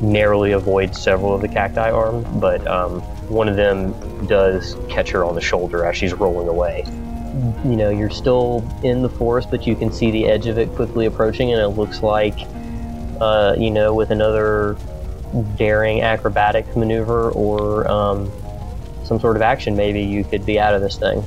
narrowly 0.01 0.51
avoid 0.51 0.95
several 0.95 1.33
of 1.33 1.41
the 1.41 1.47
cacti 1.47 1.89
arms, 1.89 2.25
but 2.39 2.65
um, 2.67 3.01
one 3.29 3.47
of 3.47 3.55
them 3.55 3.93
does 4.27 4.75
catch 4.89 5.09
her 5.11 5.23
on 5.23 5.35
the 5.35 5.41
shoulder 5.41 5.85
as 5.85 5.97
she's 5.97 6.13
rolling 6.13 6.47
away. 6.47 6.83
You 7.63 7.75
know, 7.75 7.89
you're 7.89 8.09
still 8.09 8.67
in 8.83 9.01
the 9.01 9.09
forest, 9.09 9.49
but 9.51 9.67
you 9.67 9.75
can 9.75 9.91
see 9.91 10.11
the 10.11 10.27
edge 10.27 10.47
of 10.47 10.57
it 10.57 10.69
quickly 10.75 11.05
approaching, 11.05 11.53
and 11.53 11.61
it 11.61 11.69
looks 11.69 12.01
like, 12.01 12.37
uh, 13.21 13.55
you 13.57 13.71
know, 13.71 13.93
with 13.93 14.11
another 14.11 14.77
daring 15.55 16.01
acrobatic 16.01 16.75
maneuver 16.75 17.31
or 17.31 17.87
um, 17.87 18.31
some 19.03 19.19
sort 19.19 19.35
of 19.35 19.41
action, 19.41 19.75
maybe 19.75 20.01
you 20.01 20.23
could 20.23 20.45
be 20.45 20.59
out 20.59 20.73
of 20.73 20.81
this 20.81 20.97
thing. 20.97 21.23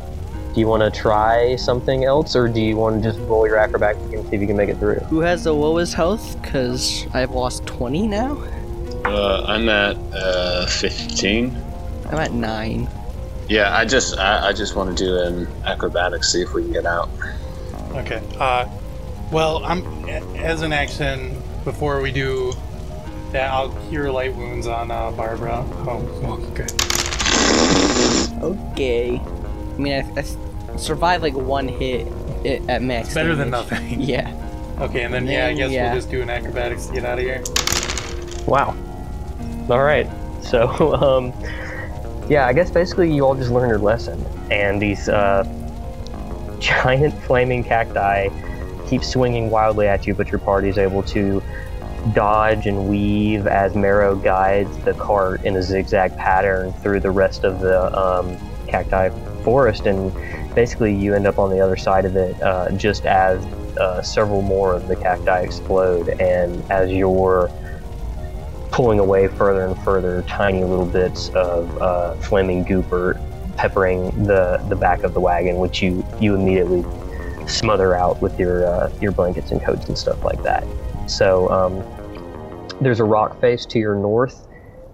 Do 0.53 0.61
you 0.61 0.67
want 0.67 0.83
to 0.83 0.91
try 0.91 1.57
something 1.57 2.05
else, 2.05 2.37
or 2.37 2.47
do 2.47 2.61
you 2.61 2.77
want 2.77 3.03
to 3.03 3.11
just 3.11 3.19
roll 3.27 3.47
your 3.47 3.57
acrobatic 3.57 3.97
and 4.13 4.29
see 4.29 4.37
if 4.37 4.41
you 4.43 4.47
can 4.47 4.57
make 4.57 4.69
it 4.69 4.77
through? 4.77 4.97
Who 4.97 5.21
has 5.21 5.45
the 5.45 5.55
lowest 5.55 5.95
health? 5.95 6.41
Because 6.43 7.07
I've 7.15 7.31
lost 7.31 7.65
20 7.65 8.07
now. 8.07 8.37
Uh, 9.07 9.45
I'm 9.49 9.71
at 9.71 9.97
uh, 10.13 10.67
15. 10.67 11.57
I'm 12.11 12.19
at 12.19 12.33
nine. 12.33 12.87
Yeah, 13.49 13.75
I 13.75 13.87
just 13.87 14.19
I, 14.19 14.49
I 14.49 14.53
just 14.53 14.77
want 14.77 14.97
to 14.97 15.05
do 15.05 15.19
an 15.19 15.49
acrobatics, 15.65 16.31
see 16.31 16.43
if 16.43 16.53
we 16.53 16.65
can 16.65 16.73
get 16.73 16.85
out. 16.85 17.09
Okay. 17.93 18.23
Uh, 18.39 18.69
well, 19.31 19.65
I'm 19.65 19.87
as 20.37 20.61
an 20.61 20.75
action 20.75 21.43
before 21.65 22.03
we 22.03 22.13
do 22.13 22.53
that. 23.33 23.51
I'll 23.51 23.71
cure 23.89 24.13
light 24.13 24.37
wounds 24.37 24.67
on 24.67 24.91
uh, 24.91 25.11
Barbara. 25.13 25.65
Oh, 25.87 26.51
okay. 26.53 26.67
Okay. 28.43 29.42
I 29.75 29.79
mean, 29.79 29.93
I, 30.17 30.21
I 30.21 30.77
survived 30.77 31.23
like 31.23 31.35
one 31.35 31.69
hit 31.69 32.07
i- 32.45 32.63
at 32.69 32.83
max. 32.83 33.09
It's 33.09 33.15
better 33.15 33.35
than 33.35 33.51
nothing. 33.51 34.01
Yeah. 34.01 34.39
Okay, 34.81 35.03
and 35.03 35.13
then 35.15 35.27
yeah, 35.27 35.47
I 35.47 35.53
guess 35.55 35.71
Yeah. 35.71 35.87
we'll 35.93 36.01
just 36.01 36.11
do 36.11 36.23
an 36.23 36.31
acrobatics 36.31 36.87
to 36.87 36.95
get 36.95 37.05
out 37.05 37.19
of 37.19 37.25
here. 37.25 37.43
Wow. 38.47 38.75
All 39.71 39.83
right. 39.83 40.09
So, 40.43 40.95
um, 40.95 41.33
yeah, 42.29 42.47
I 42.47 42.53
guess 42.53 42.71
basically 42.71 43.15
you 43.15 43.25
all 43.25 43.35
just 43.35 43.51
learned 43.51 43.69
your 43.71 43.79
lesson, 43.79 44.25
and 44.51 44.81
these 44.83 45.09
uh, 45.09 45.45
giant 46.59 47.15
flaming 47.25 47.63
cacti 47.63 48.29
keep 48.89 49.05
swinging 49.05 49.51
wildly 49.51 49.87
at 49.87 50.07
you, 50.07 50.15
but 50.15 50.29
your 50.29 50.39
party 50.41 50.69
is 50.69 50.79
able 50.79 51.03
to 51.05 51.43
dodge 52.15 52.67
and 52.67 52.89
weave 52.89 53.47
as 53.47 53.77
Marrow 53.77 54.17
guides 54.17 54.77
the 54.79 54.95
cart 54.95 55.45
in 55.45 55.55
a 55.57 55.63
zigzag 55.63 56.17
pattern 56.17 56.73
through 56.75 56.99
the 57.01 57.11
rest 57.11 57.45
of 57.45 57.61
the 57.61 57.97
um, 57.97 58.37
cacti 58.67 59.11
forest, 59.43 59.87
and 59.87 60.13
basically 60.55 60.95
you 60.95 61.15
end 61.15 61.27
up 61.27 61.39
on 61.39 61.51
the 61.51 61.61
other 61.61 61.77
side 61.77 62.05
of 62.05 62.17
it 62.17 62.41
uh, 62.43 62.71
just 62.73 63.07
as 63.07 63.45
uh, 63.77 64.03
several 64.03 64.43
more 64.43 64.75
of 64.75 64.89
the 64.89 64.97
cacti 64.97 65.41
explode, 65.41 66.09
and 66.21 66.63
as 66.71 66.91
you're 66.91 67.51
pulling 68.71 68.99
away 68.99 69.29
further 69.29 69.67
and 69.67 69.79
further, 69.85 70.23
tiny 70.27 70.65
little 70.65 70.87
bits 70.87 71.29
of 71.31 71.81
uh, 71.81 72.15
flaming 72.17 72.65
goop 72.65 72.91
are 72.93 73.21
peppering 73.57 74.11
the, 74.25 74.65
the 74.69 74.77
back 74.77 75.03
of 75.03 75.13
the 75.13 75.21
wagon, 75.21 75.57
which 75.59 75.83
you, 75.83 76.05
you 76.21 76.35
immediately 76.35 76.85
smother 77.47 77.95
out 77.95 78.21
with 78.23 78.39
your 78.39 78.67
uh, 78.67 78.91
your 79.01 79.13
blankets 79.13 79.51
and 79.51 79.63
coats 79.63 79.87
and 79.89 79.99
stuff 79.99 80.25
like 80.25 80.43
that. 80.43 80.65
So 81.07 81.49
um, 81.51 81.85
there's 82.81 83.01
a 83.01 83.05
rock 83.05 83.41
face 83.41 83.67
to 83.67 83.79
your 83.79 83.95
north, 83.95 84.47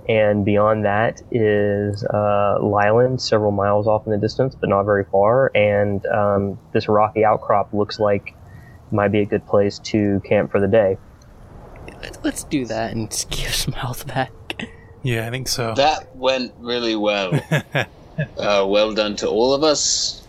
and 0.09 0.45
beyond 0.45 0.85
that 0.85 1.21
is 1.31 2.03
uh, 2.05 2.59
Lyland, 2.63 3.21
several 3.21 3.51
miles 3.51 3.87
off 3.87 4.07
in 4.07 4.13
the 4.13 4.19
distance, 4.19 4.55
but 4.55 4.69
not 4.69 4.85
very 4.85 5.05
far. 5.05 5.51
And 5.55 6.05
um, 6.07 6.59
this 6.73 6.89
rocky 6.89 7.25
outcrop 7.25 7.73
looks 7.75 7.99
like 8.01 8.35
might 8.91 9.09
be 9.09 9.21
a 9.21 9.27
good 9.27 9.47
place 9.47 9.79
to 9.81 10.21
camp 10.25 10.51
for 10.51 10.61
the 10.61 10.69
day. 10.69 10.97
Let- 12.03 12.25
Let's 12.25 12.45
do 12.45 12.65
that 12.67 12.93
and 12.93 13.09
give 13.31 13.55
some 13.55 13.75
health 13.75 14.07
back. 14.07 14.33
Yeah, 15.03 15.27
I 15.27 15.31
think 15.31 15.47
so. 15.49 15.75
That 15.75 16.17
went 16.17 16.53
really 16.59 16.97
well. 16.97 17.33
uh, 18.39 18.67
well 18.67 18.95
done 18.95 19.15
to 19.17 19.29
all 19.29 19.53
of 19.53 19.63
us. 19.63 20.27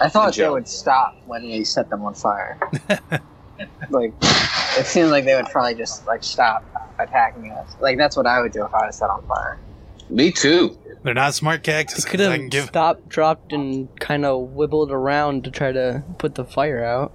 I 0.00 0.08
thought 0.08 0.34
Good 0.34 0.44
they 0.44 0.48
would 0.48 0.68
stop 0.68 1.16
when 1.26 1.42
we 1.42 1.64
set 1.64 1.90
them 1.90 2.04
on 2.04 2.14
fire. 2.14 2.58
like, 3.90 4.12
it 4.78 4.86
seems 4.86 5.10
like 5.10 5.24
they 5.24 5.34
would 5.34 5.46
probably 5.46 5.74
just 5.74 6.06
like 6.06 6.22
stop 6.22 6.64
attacking 6.98 7.50
us. 7.52 7.76
Like 7.80 7.96
that's 7.96 8.16
what 8.16 8.26
I 8.26 8.40
would 8.40 8.52
do 8.52 8.64
if 8.64 8.74
I 8.74 8.86
was 8.86 8.96
set 8.96 9.10
on 9.10 9.26
fire. 9.26 9.58
Me 10.10 10.32
too. 10.32 10.76
They're 11.02 11.14
not 11.14 11.34
smart 11.34 11.62
cactus. 11.62 12.04
Could 12.04 12.20
'cause 12.20 12.28
I 12.28 12.38
have 12.38 12.50
give. 12.50 12.64
stopped, 12.66 13.08
dropped, 13.08 13.52
and 13.52 13.88
kind 14.00 14.24
of 14.24 14.50
wibbled 14.50 14.90
around 14.90 15.44
to 15.44 15.50
try 15.50 15.70
to 15.72 16.02
put 16.18 16.34
the 16.34 16.44
fire 16.44 16.84
out. 16.84 17.12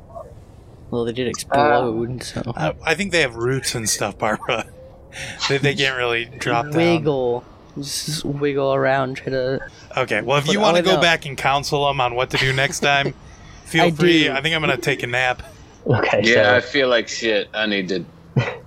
Well, 0.89 1.05
they 1.05 1.11
did 1.11 1.27
explode, 1.27 2.09
um, 2.09 2.21
so. 2.21 2.53
I, 2.55 2.75
I 2.83 2.95
think 2.95 3.11
they 3.11 3.21
have 3.21 3.35
roots 3.35 3.73
and 3.73 3.89
stuff, 3.89 4.17
Barbara. 4.17 4.65
they, 5.49 5.57
they 5.57 5.73
can't 5.75 5.97
really 5.97 6.25
drop 6.25 6.65
down. 6.65 6.75
Wiggle. 6.75 7.43
Just 7.75 8.23
wiggle 8.23 8.73
around, 8.75 9.15
try 9.15 9.31
to. 9.31 9.59
Okay, 9.97 10.21
well, 10.21 10.37
if 10.37 10.47
you 10.47 10.59
want 10.59 10.77
to 10.77 10.83
go 10.83 10.95
know. 10.95 11.01
back 11.01 11.25
and 11.25 11.35
counsel 11.35 11.87
them 11.87 11.99
on 11.99 12.13
what 12.13 12.29
to 12.29 12.37
do 12.37 12.53
next 12.53 12.81
time, 12.81 13.15
feel 13.65 13.85
I 13.85 13.91
free. 13.91 14.25
do. 14.25 14.31
I 14.33 14.41
think 14.41 14.55
I'm 14.55 14.61
going 14.61 14.75
to 14.75 14.81
take 14.81 15.01
a 15.01 15.07
nap. 15.07 15.41
Okay, 15.85 16.21
Yeah, 16.23 16.55
I 16.55 16.61
feel 16.61 16.87
like 16.87 17.07
shit. 17.07 17.49
I 17.53 17.65
need 17.65 17.89
to 17.89 18.05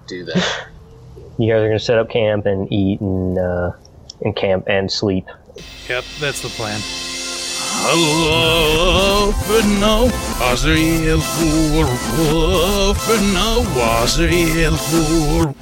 do 0.06 0.24
that. 0.24 0.66
you 1.38 1.50
guys 1.52 1.62
are 1.62 1.68
gonna 1.68 1.78
set 1.78 1.98
up 1.98 2.10
camp 2.10 2.44
and 2.46 2.70
eat 2.70 3.00
and 3.00 3.38
uh, 3.38 3.72
and 4.22 4.36
camp 4.36 4.64
and 4.68 4.90
sleep. 4.90 5.24
Yep, 5.88 6.04
that's 6.20 6.42
the 6.42 6.48
plan. 6.48 6.80
Hallo, 7.82 9.32
för 9.32 9.80
nå 9.80 10.10
was 10.40 10.64
helt 10.64 11.24
voor, 11.24 11.86
för 12.94 13.20
nå 13.34 13.64
was 13.74 14.18
er 14.18 14.28
helt 14.28 14.80
voor. 14.80 15.52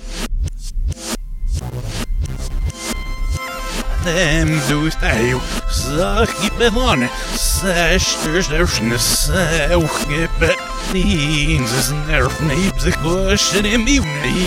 Dem 4.04 4.48
du 4.68 4.90
stau, 4.90 5.40
sag 5.70 6.28
i 6.28 6.50
bevane, 6.58 7.08
sesters 7.36 8.48
nervne 8.48 8.98
sauge 10.84 10.92
Beans 10.92 11.92
nerf 12.06 12.40
nebs 12.40 12.86
a 12.86 12.92
question 12.92 13.64
in 13.66 13.84
me, 13.84 14.00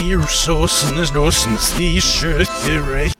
you're 0.08 0.28
so 0.28 0.67
snes 0.67 1.12
dosen, 1.12 1.58
stischert 1.58 2.50
gerät. 2.65 3.13